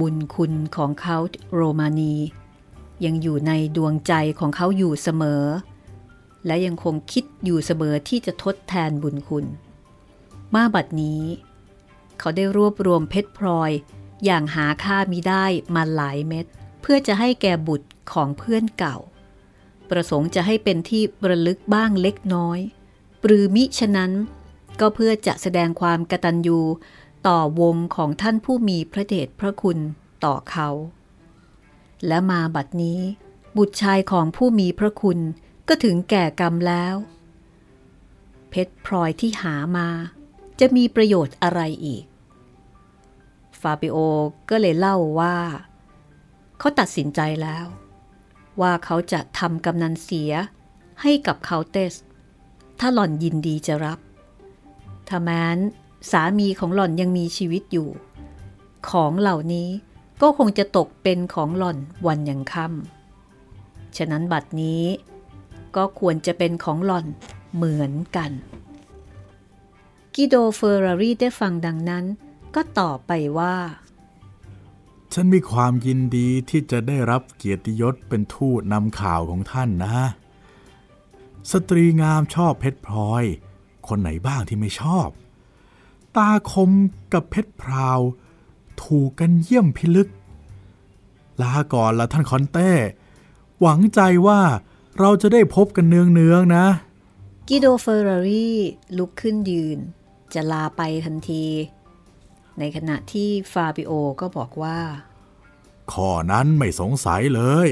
[0.00, 1.18] บุญคุณของเขา
[1.54, 2.14] โรมานี
[3.04, 5.44] ยังอยู่ในดวงใจของเขาอยู่เสมอ
[6.46, 9.46] และยังคงคิดอยู่เสมอที่จะทดแทนบุญคุณ
[10.54, 11.22] มาบัดนี้
[12.18, 13.70] เขาได้รวบรวมเพชรพลอย
[14.24, 16.46] อย่างหาค่ามิได้มาหลายเม็ด
[16.82, 18.96] เพื่อจะให้แก่บุตรของเพื่อนเก่า
[19.90, 22.58] ประสงค์จะให้เป็นที่ประลึกบ้างเล็กน้อย
[23.22, 24.12] ปรือมิฉะนั้น
[24.80, 26.60] ก็เพื่อจะแสดงความกตัญญู
[27.26, 29.78] ต่อวงของท่านผู้มีพระเดชพระคุณ
[30.24, 30.68] ต่อเขา
[32.06, 33.00] และมาบัดนี้
[33.56, 35.18] บุตรชายของผู้มีพระคุณ
[35.68, 36.94] ก็ถึงแก่กรรมแล้ว
[38.50, 39.88] เพชรพลอยที่หามา
[40.60, 42.04] จะมีประโยชน์อะไรอีก
[43.60, 43.96] ฟาบิโอ
[44.50, 45.36] ก็เลยเล่าว่า
[46.58, 47.66] เขาตัดสินใจแล้ว
[48.60, 50.32] ว่าเขาจะทำกำนันเสีย
[51.02, 51.94] ให้กับเขาเตส
[52.80, 53.98] ถ้าหล่อนยินดีจะรับ
[55.08, 55.58] ถ้าแม้น
[56.10, 57.88] สามีของหล่อนยังมีชีวิตอยู่
[58.90, 59.68] ของเหล่านี้
[60.22, 64.82] ก็คงจะตกเป็นของหล่อนวันยังค่ำฉะนั้นบัดนี้
[65.76, 67.06] ก็ควรจะเป็นของหล่อน
[67.54, 68.30] เหมือนกัน
[70.18, 72.04] กิโดเฟอร์รารีได้ฟังดังนั้น
[72.54, 73.56] ก็ตอบไปว่า
[75.12, 79.98] ฉันมีความยินดีที่จะได้รับเกียรติยศเป็นทูตนำข่าวของท่านนะ
[81.50, 83.24] สตรีงามชอบเพชรพลอย
[83.88, 85.08] คนไหนบ้างที่ไม่ชอบ
[86.16, 86.70] ตาคม
[87.12, 88.00] กับเพชรพราว
[88.82, 90.08] ถูกกันเยี่ยมพิลึก
[91.42, 92.72] ลาก่อนละท่านคอนเต้
[93.60, 94.40] หวังใจว่า
[94.98, 96.66] เราจะได้พบกันเนืองๆนะ
[97.48, 98.50] กิโดเฟอร์รารี
[98.98, 99.78] ลุกขึ้นยืน
[100.34, 101.44] จะลาไปทันที
[102.58, 104.78] ในขณะที่ฟาบิโอก็บอกว่า
[105.92, 107.68] ข้อนั้นไม่สงสัยเลย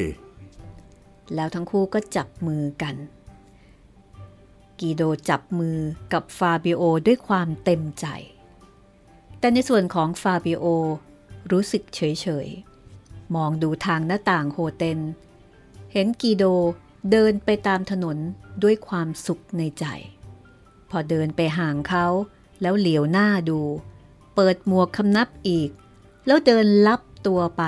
[1.35, 2.95] แล้วทั้งคู่ก็จับมือกัน
[4.81, 5.79] กีโดจับมือ
[6.13, 8.07] กับฟาบิโอด้วยความเต็มใจ
[9.39, 10.65] แต่ในส่วนของฟาบิโอ
[11.53, 15.01] รู้สึกเฉยๆ มองดูทางหน้าต่าง hotel
[15.93, 16.45] เห็นกีโด
[17.11, 18.17] เดินไปตามถนน
[18.63, 19.85] ด้วยความสุขในใจ
[20.91, 22.07] พอเดินไปห่างเขา
[22.63, 23.61] แล้วเหลียวหน้าดู
[24.35, 25.71] เปิดหมวกคำนับอีก
[26.27, 27.63] แล้วเดินลับตัวไป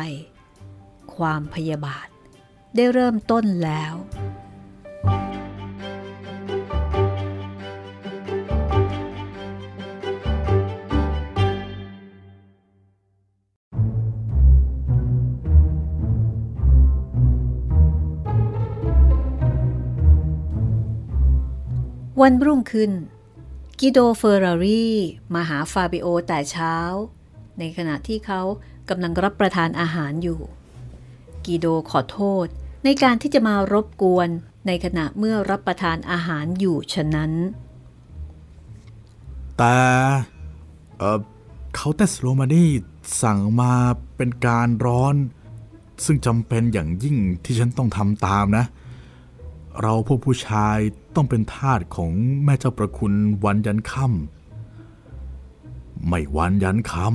[1.14, 2.06] ความพยาบาท
[2.74, 3.94] ได้เริ่มต้นแล้ว
[22.20, 22.90] วันรุ่งขึ้น
[23.86, 24.88] กิโดเฟอร์รารี
[25.34, 26.76] มาหาฟาบิโอแต่เช้า
[27.58, 28.40] ในขณะที่เขา
[28.88, 30.40] กำลังรับประทานอาหารอยู่
[31.46, 32.46] กิโดขอโทษ
[32.84, 34.28] ในการที่จะมารบกวน
[34.66, 37.32] ในขณะเมื่อรับประทานอาหารอยู่ฉะนั้น
[39.56, 39.76] แต่
[40.98, 41.20] เออ
[41.74, 42.70] เขาเตสโรมานี่
[43.22, 43.72] สั่งมา
[44.16, 45.14] เป็นการร้อน
[46.04, 50.78] ซึ่งจำเป็นอย่างยิ่งที่ฉันต้องทำตามนะเราพวกผู้ชาย
[51.14, 52.12] ต้องเป็นทาสของ
[52.44, 53.12] แม่เจ้าประคุณ
[53.44, 57.06] วันยันค่ำไม่วันยันค่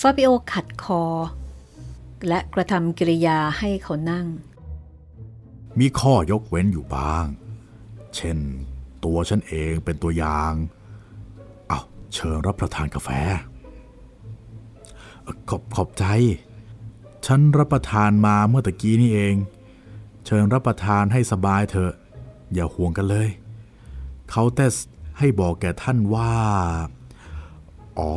[0.00, 1.02] ฟาบิโอขัดคอ
[2.28, 7.26] และกระทำกิริยาให้เขานั่งำมีข้อยกเว้นอยู่บ้าง
[8.14, 8.38] เช่น
[9.04, 10.52] ตัวฉันเองเป็นตัวอย่าง
[11.68, 13.08] เอาวเชิญรับประทานกาแฟ
[15.22, 16.04] เอ่อขอบขอบใจ
[17.26, 19.34] ฉันรับประทานมาเมื่อตะกี้นี่เอง
[20.26, 21.92] เชิญรับประทานให้สบายเถอะ
[22.54, 23.28] อย่าห่วงกันเลย
[24.30, 24.66] เขาแต่
[25.18, 26.34] ให้บอกแก่ท่านว่า
[27.98, 28.12] อ๋อ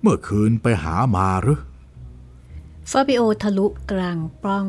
[0.00, 1.60] เมื่อคืนไปหามาหรือ
[2.90, 4.66] ฟาบิโอทะลุกลางปล้อง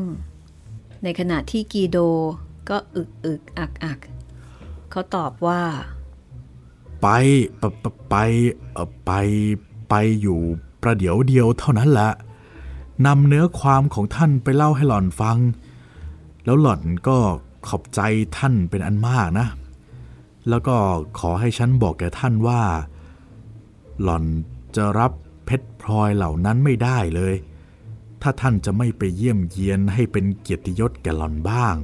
[1.02, 1.98] ในขณะที่กีโด
[2.68, 3.98] ก็อึกอึกอักอัก
[4.90, 5.62] เขาตอบว่า
[7.02, 7.08] ไป
[7.58, 8.14] ไปไปไป
[8.72, 9.12] เอ่อไป
[9.88, 10.40] ไปอยู่
[10.82, 12.10] ประเดี๋ยวเดียวเท่านั้นแหละ
[13.06, 15.38] นำเนื้อความของท่านไปเล่าให้หล่อนฟัง
[16.44, 17.16] แล้วหล่อนก็
[17.68, 18.00] ขอบใจ
[18.36, 19.48] ท่านเป็นอันมากนะ
[20.48, 20.76] แล้วก็
[21.18, 22.62] ขอให้ฉันบอกแก่ท่านว่า
[24.02, 24.24] หล่อน
[24.76, 25.12] จะรับ
[25.44, 27.34] เพชรพลอยเหล่านั้นไม่ได้เลย
[28.22, 31.74] ถ้าท่านจะไม่ไปเยี่ยมเยียนให้เป็นเกียรติยศแก่หล่อนบ้าง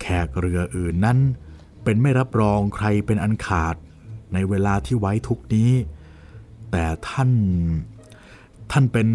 [0.00, 1.18] แขกเรืออื่นนั้น
[1.82, 3.76] เป็นไม่รับรองใครเป็นอันขาด
[4.32, 5.70] ในเวลาที่ไว้ทุกนี้
[6.70, 7.30] แต่ท่าน
[8.70, 9.08] ท่านเป็น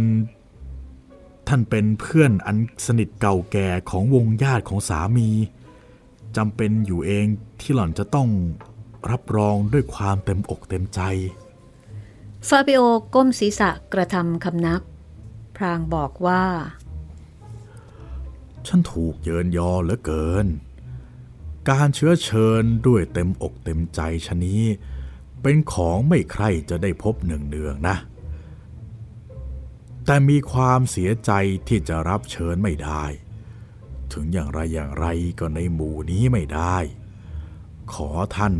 [1.53, 5.29] ท่านเป็นเพื่อนอันสนิทเก่าแก่ของวงญาติของสามี
[6.37, 7.25] จำเป็นอยู่เอง
[7.61, 8.29] ที่หล่อนจะต้อง
[9.11, 10.99] รับรองด้วยความเต็มอกเต็มใจ
[12.47, 12.81] ฟาบิโอ
[13.13, 14.81] ก้มศีรษะกระทำคำนับ
[15.55, 16.43] พรางบอกว่า
[18.67, 20.47] ฉันถูกเยินยอเหลือเกิน
[21.69, 24.63] การเชื้อเชิญด้วยเต็มอกเต็มใจชะนี้
[25.41, 27.97] เป็นของไม่ใครจะได้พบเนืองๆนะ
[30.05, 31.31] แต่มีความเสียใจ
[31.67, 33.03] ที่จะรับเชิญไม่ได้
[34.11, 35.05] ถึงอย่างไรอย่างไร
[35.39, 36.77] ก็ในหมู่นี้ไม่ได้
[37.93, 38.53] ขอท่าน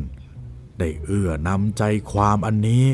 [0.80, 2.86] ได้เอื้อนำใจความอันนี้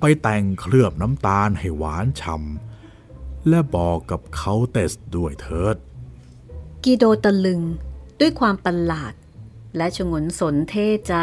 [0.00, 5.76] ไปแต่งเคลือบน้ำตาลให้หวานฉ่ำและบอกกับเขาเตสด้วยเถิด
[6.84, 7.62] กิโดตะลึง
[8.20, 9.14] ด้วยความประหลาด
[9.76, 11.14] และฉงนสนเท่ห์ใจ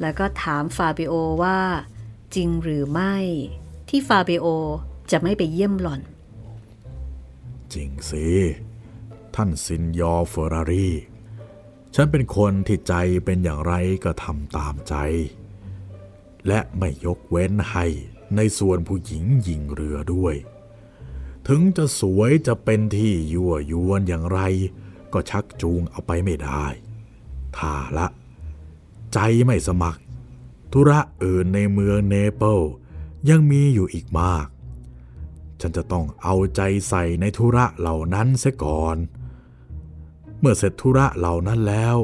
[0.00, 1.60] แล้วก็ถามฟาบิโอว่า
[2.34, 3.16] จริงหรือไม่
[3.88, 4.46] ที่ฟาบิโอ
[5.10, 6.00] จะไม่ไปเยี่ยมหล่อน
[7.72, 8.26] จริงสิ
[9.34, 10.88] ท่านซินยอร์เฟอร์รารี
[11.94, 14.94] ฉันเป็นคนที่ใจเป็นอย่างไรก็ทำตามใจ
[16.46, 17.86] และไม่ยกเว้นให้
[18.36, 20.34] ในส่วนผู้หญิงยิงเรือด้วย
[21.48, 24.40] ถึงจะสวยจะเป็นที่ยั่วยวนอย่างไร
[25.12, 26.64] ก็ชักจูงเอาไปไม่ได้
[27.56, 28.06] ถ้าละ
[29.12, 30.02] ใจไม่สมัคร
[30.72, 32.60] ธุระอื่นในเมืองเนเปิล
[33.28, 34.46] ยังมีอยู่อีกมาก
[35.60, 38.96] ฉันจะต้องเอาใจใส่ในธุระเหล่านั้นเสียก่อน
[40.40, 41.96] เมื่อเสร็จธุระเหล่านั้นแล้ว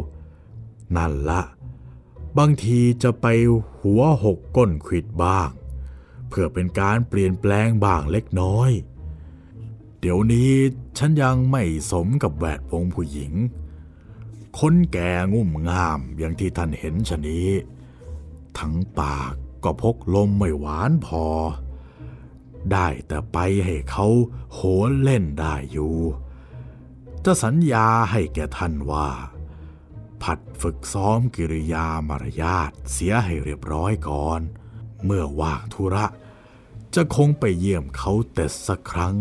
[0.97, 1.43] นั่นละ
[2.39, 3.27] บางทีจะไป
[3.81, 5.51] หัวหกก้นขิดบ้าง
[6.29, 8.71] เพื่อเป็นการเปลี่ยนแปลงบ้างเล็กน้อย
[10.01, 10.53] เดี๋ยวนี้
[10.99, 13.33] ฉันยังไม่สมกับแวดวงผู้หญิง
[14.59, 17.49] คนแก่งุ่มงามอย่างที่ท่านเห็นชะนี้
[18.59, 19.33] ทั้งปาก
[19.65, 21.25] ก็พกลมไม่หวานพอ
[22.73, 24.07] ได้แต่ไปให้เขา
[24.53, 25.97] โหนเล่นได้อยู่
[27.25, 29.09] จะสัญญาให้แก่ท่านว่า
[30.23, 34.41] ผัดฝึกซ้อมกิริยามารยาทเสียให้เรียบร้อยก่อน
[35.05, 36.07] เมื่อว่างธุระ
[36.95, 39.17] จะคงไปเยี่ยมเขาแต่สักครั้ง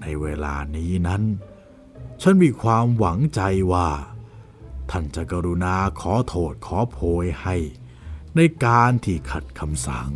[0.00, 1.22] ในเวลานี้นั้น
[2.22, 3.40] ฉันมีความหวังใจ
[3.72, 3.88] ว่า
[4.90, 7.56] ท่านจะกรุณาขอโทษขอโพยให้
[8.36, 10.10] ในการที่ขัดคำสั่ง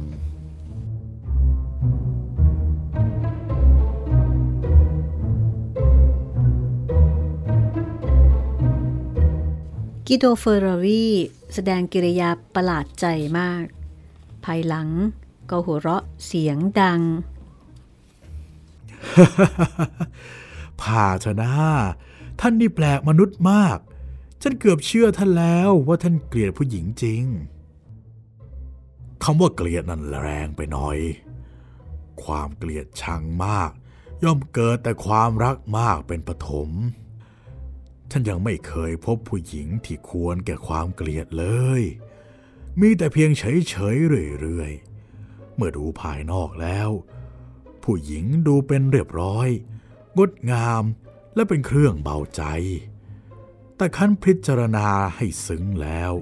[10.07, 11.07] กิโดเฟอร์รารี
[11.55, 13.07] แสดงกิริยาประหลาดใจ
[13.38, 13.64] มาก
[14.45, 14.88] ภายหลัง
[15.51, 17.01] ก็หัวเราะเสียงดัง
[20.81, 21.55] ผ่าเถอะนะ
[22.40, 23.79] ท่านนี่แปลกมนุษย์มาก
[24.42, 27.23] ฉันเกือบเชื่อท่านแล้วว่าท่านเกลียดผู้หญิงจริง
[29.23, 30.99] คำว่าเกลียดนั่นแรงไปหน่อย
[32.23, 33.71] ความเกลียดชังมาก
[34.23, 36.71] ย่อมเกิดแต่ความรักมากเป็นปฐม
[38.11, 41.47] ฉันยังไม่เคยพบผู้หญิงที่ควรแก่ความเกลียดเล
[41.81, 41.83] ย
[42.81, 46.90] มีแต่เพียงเฉยๆเรื่อยๆ เมื่อดูภายนอกแล้ว
[47.83, 49.49] ผู้หญิงดูเป็นเรียบร้อย
[50.19, 50.83] งดงาม
[51.35, 52.42] และเป็นเครื่องเบาใจ
[53.77, 56.12] แต่ขั้นพิจารณาให้ซึ้งแล้ว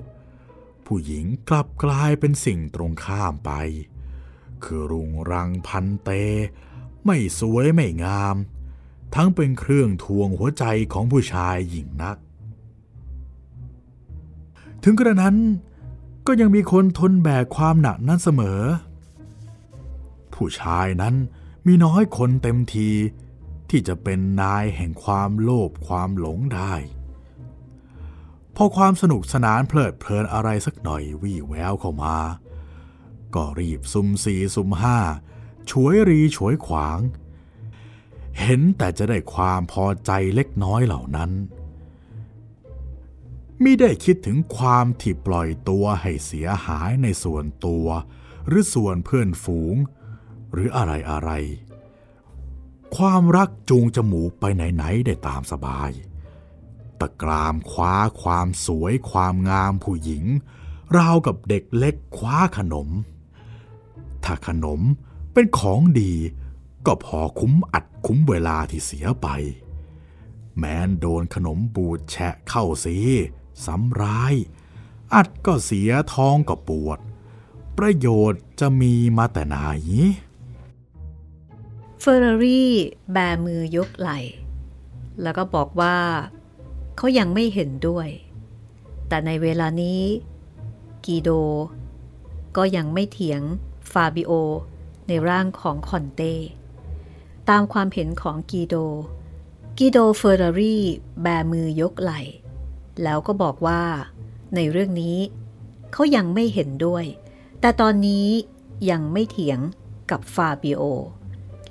[0.86, 3.52] ผู้หญิงกลับกลายเป็นสิ่งตรงข้ามไป
[4.64, 6.10] คือรุงรังพันเต
[7.04, 8.36] ไม่สวยไม่งาม
[9.14, 12.16] ทั้งเป็นเครื่องทวงหัวใจของผู้ชายหญิงนัก
[14.84, 15.36] ถึงกระนั้น
[16.26, 18.60] ก็ยังมีคนทนแบกความหนักนั้นเสมอ
[20.34, 21.14] ผู้ชายนั้น
[21.66, 22.88] มีน้อยคนเต็มที
[23.70, 26.74] ที่จะเป็นนายแห่งความโลภความหลงได้
[28.56, 32.16] พอความสนุกสนานเพลิดเพลินอะไรสักหน่อยวี่แววเข้ามา
[33.34, 34.98] ก็รีบซุ่มสี่ซุ่มห้า
[35.70, 36.98] ช่วยรีช่วยขวาง
[38.40, 41.30] เห็นแต่จะได้ความพอใจเล็กน้อยเหล่านั้น
[43.62, 47.86] มิได้คิดถึงความที่ปล่อยตัวให้เสียหายในส่วนตัว
[48.46, 49.76] หรือส่วนเพื่อนฝูง
[50.52, 51.30] หรืออะไรอะไร
[52.96, 55.90] ความรักจูงจมูกไปไหนๆได้ตามสบาย
[57.00, 60.24] ตะกรามคว้าความสวยความงามผู้หญิง
[60.96, 62.88] ราวกับเด็กเล็กคว้าขนม
[64.24, 64.80] ถ้าขนม
[65.32, 66.12] เป็นของดี
[66.86, 69.28] ก็พอคุ้มอัดคุ้มเวลาที่เสียไป
[70.58, 72.96] แม้นโดนขนมบูดแฉะเข้าสิ
[73.66, 74.34] สำร้าย
[75.14, 76.98] อัดก็เสียท้องก็ปวด
[77.78, 79.56] ประโยชน์จะมีมาแต่ไหน
[82.00, 82.72] เฟอร์รารี่
[83.12, 84.10] แบมือยกไหล
[85.22, 85.98] แล้วก็บอกว่า
[86.96, 88.08] เขายังไม่เห็นด้วย
[89.08, 90.02] แต่ในเวลานี้
[91.04, 91.30] กีโด
[92.56, 93.42] ก็ยังไม่เถียง
[93.92, 94.32] ฟาบิโอ
[95.08, 96.34] ในร่างของคอนเต้
[97.50, 98.74] ตามความเห็นของกีโด
[99.78, 100.84] กีโดเฟอร์รารี่
[101.22, 102.20] แบมือยกไหล่
[103.02, 103.82] แล้วก็บอกว่า
[104.54, 105.18] ในเรื่องนี้
[105.92, 107.04] เขายังไม่เห็นด้วย
[107.60, 108.28] แต่ตอนนี้
[108.90, 109.58] ยังไม่เถียง
[110.10, 110.82] กับฟาบิโอ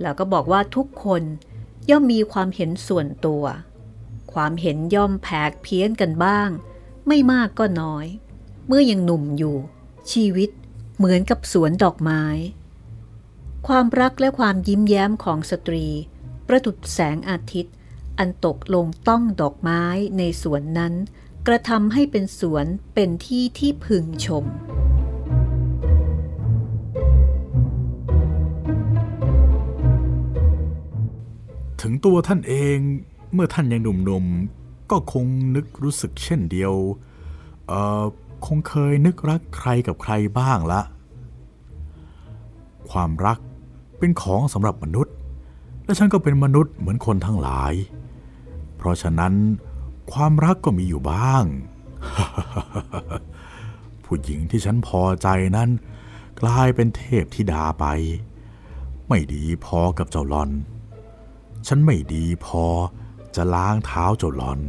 [0.02, 1.24] แล้วก็บอกว่าทุกคน
[1.90, 3.44] ย่อมมีความเห็นส่วนตัว
[4.34, 6.50] ความเห็นย่อมแผกเพี้ยนกันบ้าง
[7.08, 8.06] ไม่มากก็น้อย
[8.68, 9.56] เมื่อยังหนุ่มอยู่
[10.12, 10.50] ชีวิต
[10.98, 12.24] เหมือนกับสวนดอกไม้
[13.68, 15.86] ความรักและความยิ้มแย้มของสตรี
[16.48, 17.74] ประดุดแสงอาทิตย์
[18.20, 19.84] อันตกลงต้องดอกไม้
[20.18, 20.94] ในสวนนั้น
[21.48, 24.46] กระทำให้เป็นสวนเป็นที่ที่พึงชม
[31.82, 32.78] ถึงตัวท่านเอง
[33.34, 36.74] เมื่อท่านยังหนุ่มๆ ก็คงนึกรู้สึกเช่นเดียว
[37.68, 38.04] เอ่อ
[38.46, 40.82] คงเคยนึกรักใครกับใครบ้างละ
[42.92, 43.40] ความรัก
[44.04, 45.16] เป็นของสำหรับมนุษย์
[45.86, 47.74] และฉันก็เป็นมนุษย์เหมือนคนทั้งหลาย
[48.78, 49.34] เพราะฉะนั้น
[50.12, 51.44] ความรักก็มีอยู่บ้าง
[54.04, 55.70] ผู้หญิงที่ฉันพอใจนั้น
[56.42, 57.86] กลายเป็นเทพธิดาไป
[59.08, 60.50] ไม่ดีพอกับเจ้าลอน
[61.68, 62.64] ฉันไม่ดีพอ
[63.36, 64.60] จะล้างเท้าเจ้าหลอน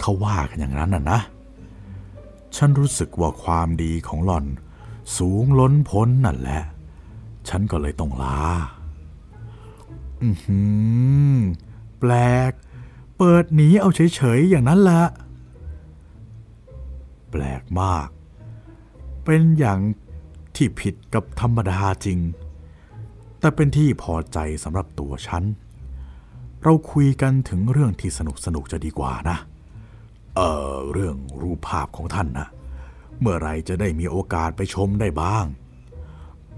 [0.00, 1.20] เขาว่ากันอย่างนั้นน่ะนะ
[2.56, 4.46] ฉันรู้สึกว่าความดีของหลอน
[5.16, 6.62] สูงล้นพ้นนั่นแหละ
[7.48, 8.40] ฉันก็เลยต้องลา
[10.22, 10.60] อือหื
[11.36, 11.38] อ
[12.00, 12.12] แปล
[12.50, 12.52] ก
[13.18, 15.02] เปิดหนีเอาเฉยๆ อย่างนั้นละ
[17.30, 18.08] แปลกมาก
[19.24, 19.80] เป็นอย่าง
[20.56, 22.18] ที่ผิดกับธรรมดาจริง
[23.40, 25.44] แต่เป็นที่พอใจสำหรับตัวฉัน
[26.62, 29.36] เราคุยกันถึงเรื่องที่สนุกสนุกจะดีกว่านะ
[30.36, 32.48] เออเรื่องรูปภาพของท่านนะ
[33.20, 35.44] เมื่อไรจะได้มีโอกาสไปชมได้บ้าง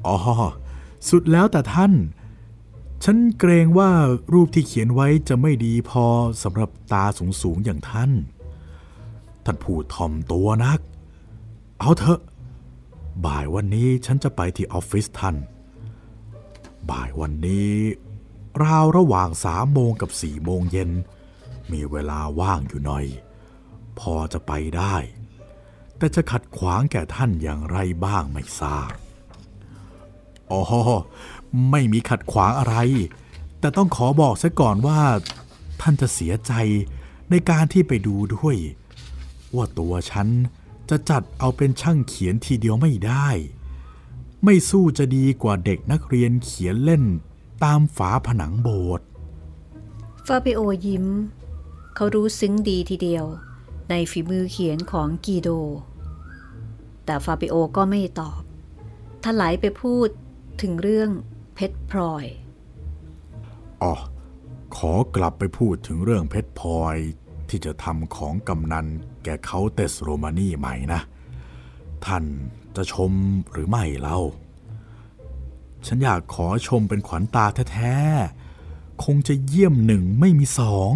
[0.06, 0.16] อ๋อ
[1.08, 1.92] สุดแล้วแต่ท่าน
[3.04, 3.90] ฉันเกรงว่า
[4.32, 6.06] รูปที่เขียนไว้จะไม่ดีพอ
[6.42, 7.04] สำหรับตา
[7.42, 8.10] สูงๆอย่างท่าน
[9.44, 10.80] ท่านพูดถ่อมตัวนัก
[11.80, 12.20] เอาเถอะ
[13.26, 15.36] บ่ายวันนี้ฉันจะไปที่ออฟฟิศท่าน
[16.90, 17.72] บ่ายวันนี้
[18.62, 20.90] ราวระหว่างสามโมงกับสี่โมงเย็น
[21.72, 23.06] มีเวลาว่างอยู่หน่อย
[23.98, 24.96] พอจะไปได้
[25.96, 28.92] แต่จะขัดขวางแก่ท่านอย่างไรบ้างไม่ทราบ
[30.52, 30.62] อ๋อ
[31.70, 32.76] ไม่มีขัดขวางอะไร
[33.60, 35.00] แต่ต้องขอบอกซะก่อนว่า
[35.80, 36.52] ท่านจะเสียใจ
[37.30, 38.56] ในการที่ไปดูด้วย
[39.54, 40.28] ว่าตัวฉัน
[40.90, 43.28] จะจัดเอาเป็นช่างเขียนทีเดียวไม่ได้
[44.44, 47.04] ไม่สู้จะดีกว่าเด็กนักเรียนเขียนเล่น
[47.64, 49.06] ตามฝาผนังโบสถ์
[50.26, 51.06] ฟาบิโอยิ้ม
[51.94, 53.24] เขารู้ซึ้งดีทีเดียว
[53.90, 55.48] ในฝีมือเขียนของกีโด
[57.04, 58.40] แต่ฟาบิโอก็ไม่ตอบ
[59.24, 60.08] ถลายไปพูด
[60.62, 61.10] ถึงเรื่อง
[61.54, 62.24] เพชรพลอย
[63.82, 63.94] อ๋อ
[64.76, 66.96] ขอกลับไปพูดถึงเรื่องเพชรพลอย
[67.48, 68.86] ที่จะทำของกำนัน
[69.24, 71.00] แก่เขาเตสโรมานีใหม่นะ
[72.06, 72.24] ท่าน
[72.76, 73.12] จะชม
[73.52, 74.20] หรือไม่เล่า
[75.86, 80.92] ฉันอยากขอชมเป็นขวัญตาแท้ๆ คงจะเยี่ยมหนึ่งไม่มีสอง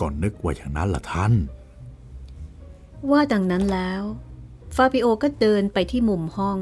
[0.00, 1.32] ก่อนนึกว่าอย่างนั้นล่ะท่าน
[3.10, 4.02] ว่าดังนั้นแล้ว
[4.76, 6.58] ฟาบิโอก็เดินไปที่มุมห้อง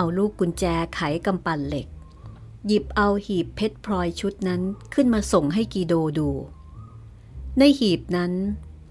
[0.00, 1.86] เอาลูกกุญแจไขกำปั่นเหล็ก
[2.66, 4.62] หยิบเอาหีบเพชรพลอยชุดนั้น
[4.94, 6.30] ขึ้นมาส่งให้กีโดดู
[7.58, 8.32] ในหีบนั้น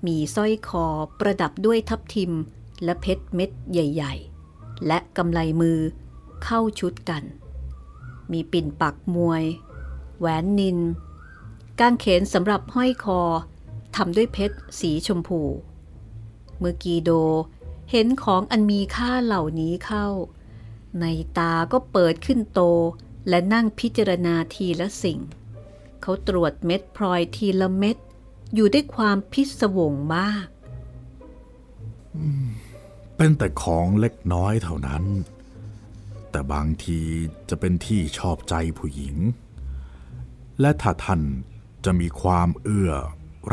[0.06, 0.86] มีสร้อยคอ
[1.20, 2.32] ประดับด้วยทับทิม
[2.84, 4.14] และเพชรเม็ดใหญ่
[4.50, 5.80] ๆ และกำไลมือ
[6.44, 7.24] เข้าชุดกัน
[8.32, 9.44] มีปิ่นปักมวย
[10.20, 10.80] แหวนนิน
[11.80, 13.22] กางเขนสำหรับห้อยคอ
[13.96, 15.42] ทำด้วยเพชรสีชมพู
[16.60, 17.12] เมื่อกีโด
[17.92, 20.08] เห็นของอันมีค่าเหล่านี้เข้า
[21.02, 21.06] ใน
[21.38, 22.62] ตาก็เปิดขึ้นโต
[23.30, 25.20] และนั่งพิจารณาทีละสิ่ง
[26.02, 27.98] เขาตรวจเม็ดพลอยทีละเม็ด
[28.54, 30.48] อยู่ด้วยความพิศวงมาก
[33.16, 35.04] เป็นแต่ของเล็กน้อยเท่านั้น
[36.32, 37.00] แต่บางที
[37.50, 39.16] จะเป็นที่ชอบใจผู้หญิง
[40.62, 41.22] และถ้าท่าน
[41.86, 42.92] จะมีความเอื้อ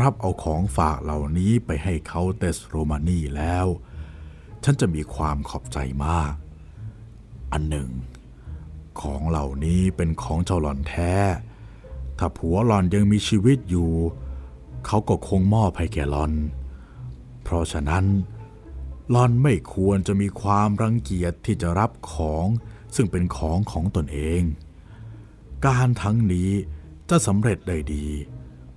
[0.01, 3.67] รับเอาของฝากเหล่านี้ไปให้เขาเตสโรมานีแล้ว
[4.63, 6.33] ฉันจะมีความขอบใจมาก
[7.55, 7.91] อันหนึ่ง
[9.01, 11.13] ของเหล่านี้เป็นของเจ้าหล่อนแท้
[12.17, 13.91] ถ้าผัวหล่อนยังมีชีวิตอยู่
[14.85, 16.33] เขาก็คงมอบให้แก่หล่อน
[17.43, 18.05] เพราะฉะนั้น
[19.11, 22.45] หลอนไม่ควรจะมีความรังเกียจที่จะรับของ
[22.95, 24.41] ซึ่งเป็นของของตนเอง
[25.65, 26.51] การทั้งนี้
[27.09, 28.07] จะสำเร็จได้ดี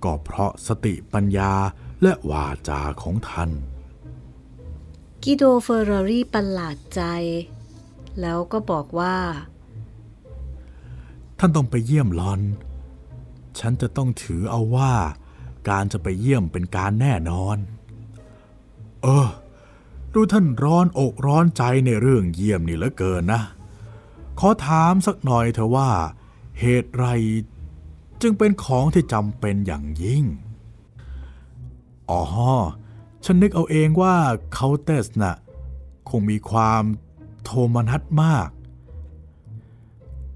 [0.03, 1.53] ก็เพราะสติปัญญา
[2.01, 3.49] และวาจาของท่าน
[5.23, 7.01] กิโดเฟอร์รี่ประหลาดใจ
[8.21, 9.15] แล้วก็บอกว่า
[11.39, 12.41] ท่านต้องไปเยี่ยมลอน
[13.59, 14.93] ฉันจะต้องถือเอาว่า
[15.69, 17.57] การจะไปเยี่ยมเป็นการแน่นอน
[19.03, 19.27] เออ
[20.13, 23.41] ดูท่านร้อนอกร้อนใจในเรื่องเยี่ยมนี่เหลือเกินนะ
[24.39, 25.89] ขอถามสักหน่อยเถอะว่า
[26.59, 27.05] เหตุไร
[28.21, 30.23] จึงเป็นของที่จำเป็นอย่างยิ่ง
[32.09, 32.21] อ๋อ
[33.25, 34.15] ฉันนึกเอาเองว่า
[34.53, 35.35] เคาเตสน่ะ
[36.09, 36.83] คงมีความ
[37.43, 38.49] โทมนัสมาก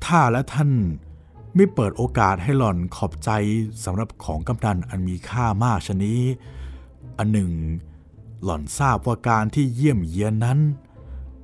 [0.05, 0.71] ถ้าและท่าน
[1.55, 3.29] ไม่เปิดโอกาสให้หล่อนขอบใจ
[3.83, 6.21] สำหรับของกำนันอันมีค่ามากชนี้
[7.17, 7.51] อันหนึ่ง
[8.43, 10.59] หล่อนทราบว่าการที่เยี่ยมเยียนนั้น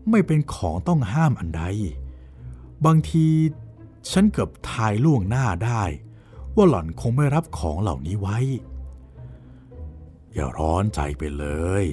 [0.10, 1.64] ไม่เป็นของต้องห้ามอันใด
[2.86, 3.26] บางที
[4.12, 5.84] ฉันเกือบทายล่วงหน้าได้
[6.56, 8.38] ว่าหล่อนคงไม่รับของเหล่านี้ไว้
[10.34, 11.46] อย่าร้อนใจไปเล
[11.84, 11.86] ย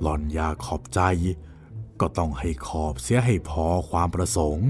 [0.00, 1.00] หล่อนอยากขอบใจ
[2.00, 4.68] ก็ต้องให้ขอบเสียให้พอความประสงค์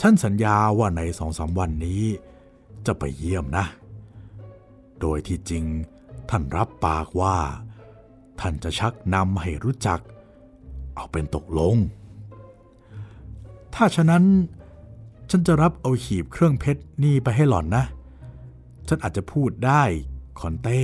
[0.00, 2.04] ฉันสัญญาว่าในสองสามวันนี้
[2.86, 3.64] จะไปเยี่ยมนะ
[5.00, 5.64] โดยที่จริง
[6.30, 7.36] ท่านรับปากว่า
[8.40, 10.00] ท่านจะชักนำให้รู้จัก
[10.94, 11.76] เอาเป็นตกลง
[13.74, 14.24] ถ้าฉะนั้น
[15.30, 17.84] ฉันจะรับเอาหีบเครื่องเพชรนี่ไปให้หล่อนนะ
[18.88, 19.82] ฉันอาจจะพูดได้
[20.40, 20.82] คอนเต้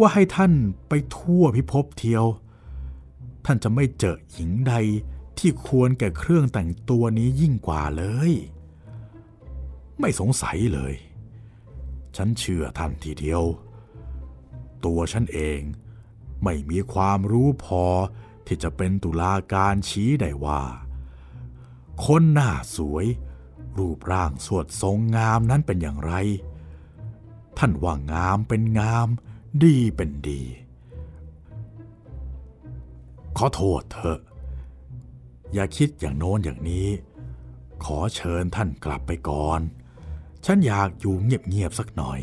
[0.00, 0.52] ว่าให้ท่าน
[0.88, 2.24] ไปทั่วพิภพเที่ยว
[3.50, 4.74] ท่านจะไม่เจอหญิงใด
[5.38, 8.32] ที่ควรแก่เครื่องแต่งตัวนี้ยิ่งกว่าเลย
[10.00, 10.94] ไม่สงสัยเลย
[12.16, 13.42] ฉันเชื่อท่านทีเดียว
[14.84, 15.60] ตัวฉันเอง
[16.44, 17.84] ไม่มีความรู้พอ
[18.46, 20.62] ที่จะเป็นตุลาการชี้ได้ว่า
[22.04, 23.06] คนหน้าสวย
[23.78, 26.12] รูปร่างสวดทรงงามนั้นเป็นอย่างไร
[27.58, 29.08] ท่านว่างามเป็นงาม
[29.64, 30.42] ดีเป็นดี
[33.38, 34.20] ขอโทษเถอะ
[35.54, 36.88] อย่าคิดอย่างโน้นอย่างนี้
[37.84, 39.60] ขอเชิญท่านกลับไปก่อน
[40.44, 42.20] ฉันอยากอยู่เงียบๆสักหน่อย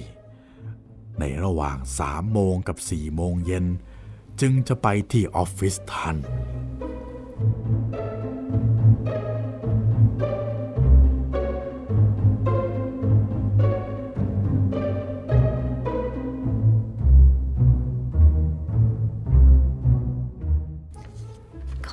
[1.20, 3.66] ในระหว่างสามโมงกับสี่โมงเย็น
[4.42, 6.18] จึงจะไปที่ออฟฟิศท่าน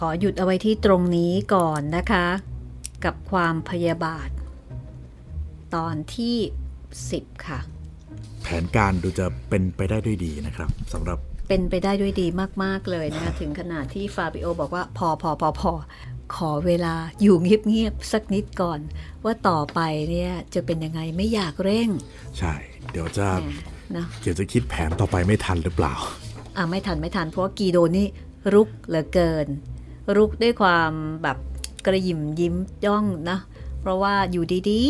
[0.06, 2.26] อหยุดเอาไว้ที่ตรงนี้ก่อนนะคะ
[3.04, 4.28] กับความพยาบาท
[5.74, 6.36] ตอนที่
[6.88, 7.60] 10 ค่ะ
[8.42, 12.26] แผนการดูจะเป็นไปได้ด้วยดีนะครับสำหรับเป็นไปได้ด้วยดี
[12.64, 15.72] มาก ๆ เลยนะคะถึงขนาดที่ฟาบิโอบอกว่าพอพอพอพอ
[16.34, 18.80] ขอเวลาอยู่เงียบ ๆ สักนิดก่อน
[19.24, 19.80] ว่าต่อไป
[20.10, 21.88] เนี่ยจะเป็นยังไงไม่อยากเร่ง
[22.38, 22.54] ใช่
[22.90, 23.50] เดี๋ยวจะแหม
[23.96, 25.94] นะเดี๋ยวจะคิดแผนต่อไปไม่ทันหรือเปล่า
[26.56, 28.08] อะไม่ทันไม่ทันเพราะว่ากีโดนี่
[28.54, 29.46] รุกเหลือเกิน
[30.16, 30.90] รุกด้วยความ
[31.22, 31.38] แบบ
[31.86, 32.54] กระหยิมยิ้ม
[32.86, 33.38] ย่องนะ
[33.80, 34.82] เพราะว่าอยู่ดี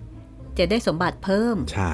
[0.00, 1.92] ๆ จะได้สมบัติเพิ่ม ใช่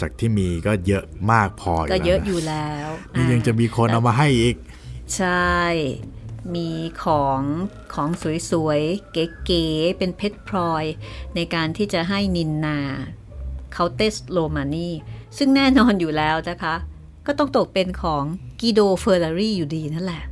[0.00, 4.56] จากที่มีก็เยอะมากพอก็เยอะแล้วนอยู่แล้วนี่ยังจะมีคนเอามาให้อีก
[5.16, 5.58] ใช่
[6.54, 6.68] มี
[7.04, 7.40] ของ
[7.94, 8.08] ของ
[8.50, 10.84] สวยๆ เก๋ๆ เป็นเพชรพลอย
[11.34, 12.78] ในการที่จะให้นินนา
[13.72, 14.90] เคาเตสโรมานี
[15.36, 16.74] ซึ่งแน่นอนอยู่แล้วนะคะ
[17.26, 18.24] ก็ต้องตกเป็นของ
[18.60, 20.22] กิโดเฟอร์รารี่อยู่ดีนั่นแหละ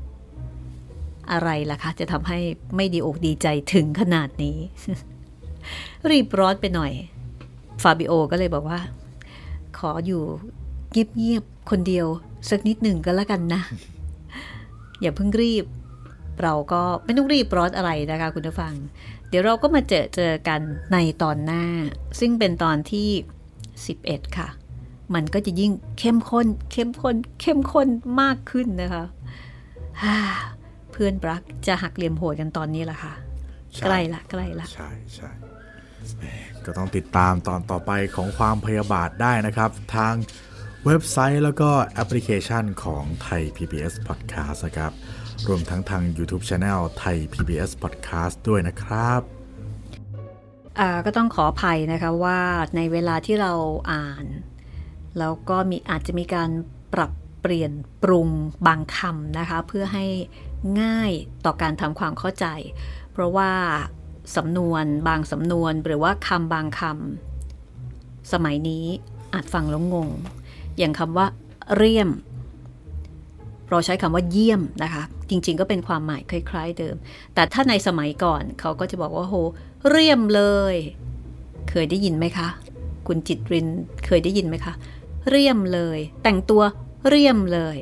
[1.30, 2.38] อะไรล่ะคะ จะทำให้
[2.76, 4.56] ไม่ดีอกดีใจถึงขนาดนี้
[6.10, 6.92] รีบร้อนไปหน่อย
[7.82, 8.80] ฟาบิโอก็เลยบอกว่า
[9.78, 10.22] ขออยู่
[10.92, 12.06] เงียบๆคนเดียว
[12.50, 13.60] สักนิดหนึ่งก็แล้วกันนะ
[15.00, 15.64] อย่าเพิ่งรีบ
[16.42, 18.74] เราก็ไม่ต้องรีบร้อนอะไรนะคะคุณผู้ฟัง
[19.28, 20.60] เดี๋ยวเราก็มาเจอเจอกัน
[20.92, 21.64] ในตอนหน้า
[22.20, 23.08] ซึ่งเป็นตอนที่
[23.70, 24.48] 11 ค่ะ
[25.14, 27.88] มันก็จะยิ่งเข้มข้น เข้มข้น เข้มข้น
[28.20, 29.04] มากขึ้นนะคะ
[30.92, 33.14] เพื่อนรักจะหักเหลี่ยมโหดกันตอนนี้ละค่ะ
[33.76, 35.30] ใช่ใกล้ละใกล้ละใช่ใช่
[36.18, 36.24] แหม
[36.64, 40.14] ก็ต้องติดตามตอนต่อไปของความพยาบาทได้นะครับ ทาง
[40.86, 44.92] เว็บไซต์แล้วก็แอปพลิเคชันของไทย PBS Podcast นะครับ
[45.48, 49.20] รวมทั้งทาง YouTube Channel ไทย PBS Podcast ด้วยนะครับ
[50.78, 52.40] อ่าก็ต้องขออภัยนะคะว่า
[52.76, 53.52] ในเวลาที่เรา
[53.92, 54.24] อ่าน
[55.18, 56.50] แล้วก็มีอาจจะมีการ
[56.94, 57.72] ปรับเปลี่ยน
[58.02, 58.28] ปรุง
[58.66, 60.06] บางคำนะคะ เพื่อให้
[60.82, 61.12] ง่าย
[61.44, 62.46] ต่อการทำความเข้าใจ
[63.12, 63.50] เพราะว่า
[64.36, 68.86] สำนวนบางสำนวนหรือว่าคำบางคำสมัยนี้
[69.34, 70.10] อาจฟังแล้วงง
[70.78, 71.26] อย่างคำว่า
[71.76, 72.10] เรียม
[73.70, 76.96] เราใช้คำว่าเยี่ยมนะคะ จริงๆก็เป็นความหมายคล้าย ๆ เดิม
[77.34, 79.34] แต่ถ้าในสมัยก่อนเขาก็จะบอกว่าโห
[79.88, 80.42] เรียมเล
[80.74, 80.76] ย
[81.70, 82.48] เคยได้ยินไหมคะ
[83.06, 83.66] คุณจิตริน
[84.06, 84.74] เคยได้ยินไหมคะ
[85.28, 86.62] เรียมเลย แต่งตัว
[87.08, 87.76] เรียมเลย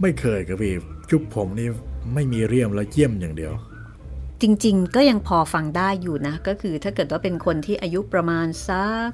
[0.00, 0.74] ไม่เคยครับพี่
[1.10, 1.68] ยุคผมนี่
[2.14, 3.52] ไม่มีเรียมแล้วเยี่ยมอย่างเดียว
[4.42, 9.10] จริงๆ ก็ยังพอฟังได้อยู่นะ ก็คือถ้าเกิดว่าเป็นคนที่อายุประมาณสัก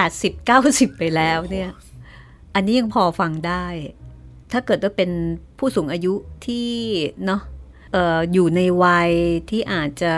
[0.00, 1.70] 80 90 ไปแล้วเนี่ย
[2.54, 3.66] อันนี้ยังพอฟังได้
[4.52, 5.10] ถ้าเกิดว่าเป็น
[5.58, 6.14] ผู้สูงอายุ
[6.46, 6.68] ที่
[7.26, 7.40] เนาะ
[7.94, 9.10] อออยู่ในวัย
[9.50, 10.12] ที่อาจจะ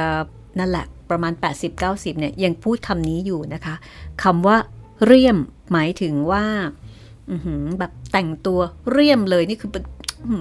[0.58, 1.32] นั่นแหละประมาณ
[1.76, 3.74] 80-90 เนี่ยยังพูดคำนี้อยู่นะคะ
[4.22, 4.56] คำว่า
[5.04, 5.38] เรียม
[5.72, 6.44] หมายถึงว่า
[7.78, 8.60] แบบแต่งตัว
[8.90, 9.70] เรียมเลยนี่คือ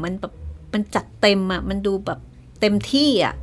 [0.04, 0.34] มันแบบ
[0.74, 2.20] มันจัดเต็มอะ่ะมันดูแบบ
[2.62, 3.36] เต็มที่อะ่ะ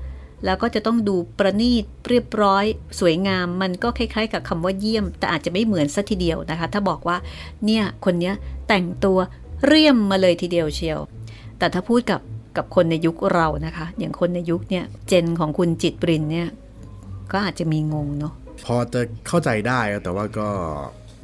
[0.45, 2.64] แล้วก็จะต้องดูประณีตเรียบร้อย
[3.01, 7.16] สวยงาม มันก็คล้ายๆ กับคำว่าเยี่ยม แต่อาจจะไม่เหมือนสัทีเดียวนะคะ ถ้าบอกว่า
[7.64, 8.35] เนี่ยคนเนี้ย
[8.68, 9.18] แต่งตัว
[9.66, 11.01] เรียมมาเลยทีเดียวเชียว
[11.59, 12.20] แต่ถ้าพูดกับ
[12.57, 16.49] กับคนในยุคเรานะคะ อย่างคนในยุคเนี่ยเจนของคุณจิตปรินเนี่ย
[17.33, 18.35] ก็อาจจะมีงงเนาะ
[18.66, 20.49] พอจะเข้าใจได้แต่ว่าก็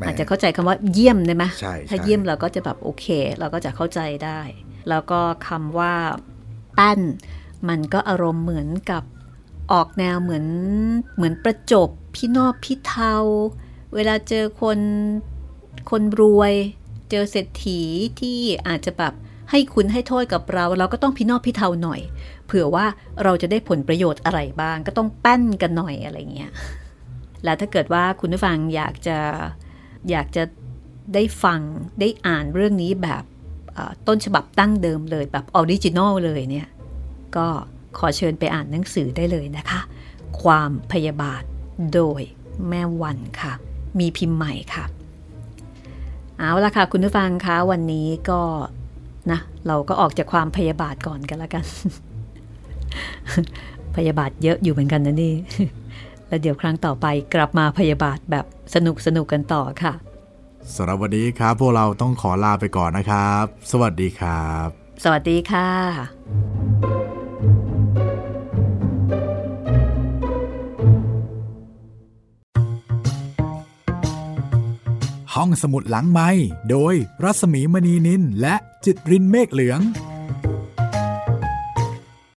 [0.06, 3.06] อาจจะเข้าใจคำว่าเยี่ยมได้ไหมใช่ถ้าเยี่ยมเราก็จะแบบโอเค
[3.38, 4.40] เราก็จะเข้าใจได้
[4.88, 5.94] แล้วก็คำว่า
[6.78, 7.00] ปั้น
[7.68, 9.02] มันก็อารมณ์เหมือนกับ
[9.72, 10.46] ออกแนวเหมือน
[11.14, 13.14] เหมือนประจบพี่นอบพี่เทา
[13.94, 14.78] เวลาเจอคน
[15.90, 16.54] คนรวย
[17.10, 17.80] เจอเศรษฐี
[18.20, 19.12] ที่อาจจะแบบ
[19.50, 22.00] ให้คุณให้โทษกับเรา เราก็ต้องพี่นอบพี่เทาหน่อย
[22.46, 22.86] เผื่อว่า
[23.22, 26.52] เราจะได้ผลประโยชน์อะไรบ้าง ก็ต้องแป้นกันหน่อยอะไรเงี้ย
[27.44, 29.18] แล้วถ้าเกิดว่าคุณผู้ฟังอยากจะ
[30.10, 30.42] อยากจะ
[31.14, 31.60] ได้ฟัง
[32.00, 33.24] ได้อ่านเรื่องนี้แบบ
[34.06, 36.68] ต้นฉบับดั้งเดิมเลยแบบ original เลยเนี่ย
[37.36, 37.46] ก็
[37.98, 39.80] ขอเชิญไปอ่านหนังสือได้เลยนะคะ
[40.42, 41.42] ความพยาบาท
[41.94, 42.22] โดย
[42.68, 43.52] แม่วันค่ะ
[43.98, 44.84] มีพิมพ์ใหม่ค่ะ
[46.38, 48.40] เอาละค่ะ คุณผู้ฟังคะวันนี้ก็
[49.30, 51.64] นะเราก็ออกจากความพยาบาทก่อนกันแล้วกัน
[53.96, 55.34] พยาบาทเยอะอยู่เหมือนกันนะนี่
[56.28, 58.44] แล้วเดี๋ยวครั้งต่อไปกลับมาพยาบาทแบบ
[58.74, 59.92] สนุกสนุกกันต่อค่ะ
[60.74, 64.66] สำหรับวันนี้ครับ พวกเราต้องขอลาไปก่อนนะครับ สวัสดีครับ
[65.04, 65.68] สวัสดีค่ะ
[75.34, 76.30] ห้องสมุดหลังไม้
[76.70, 76.94] โดย
[77.24, 78.54] รัสมีมณีนินและ
[78.84, 79.80] จิตรินเมฆเหลือง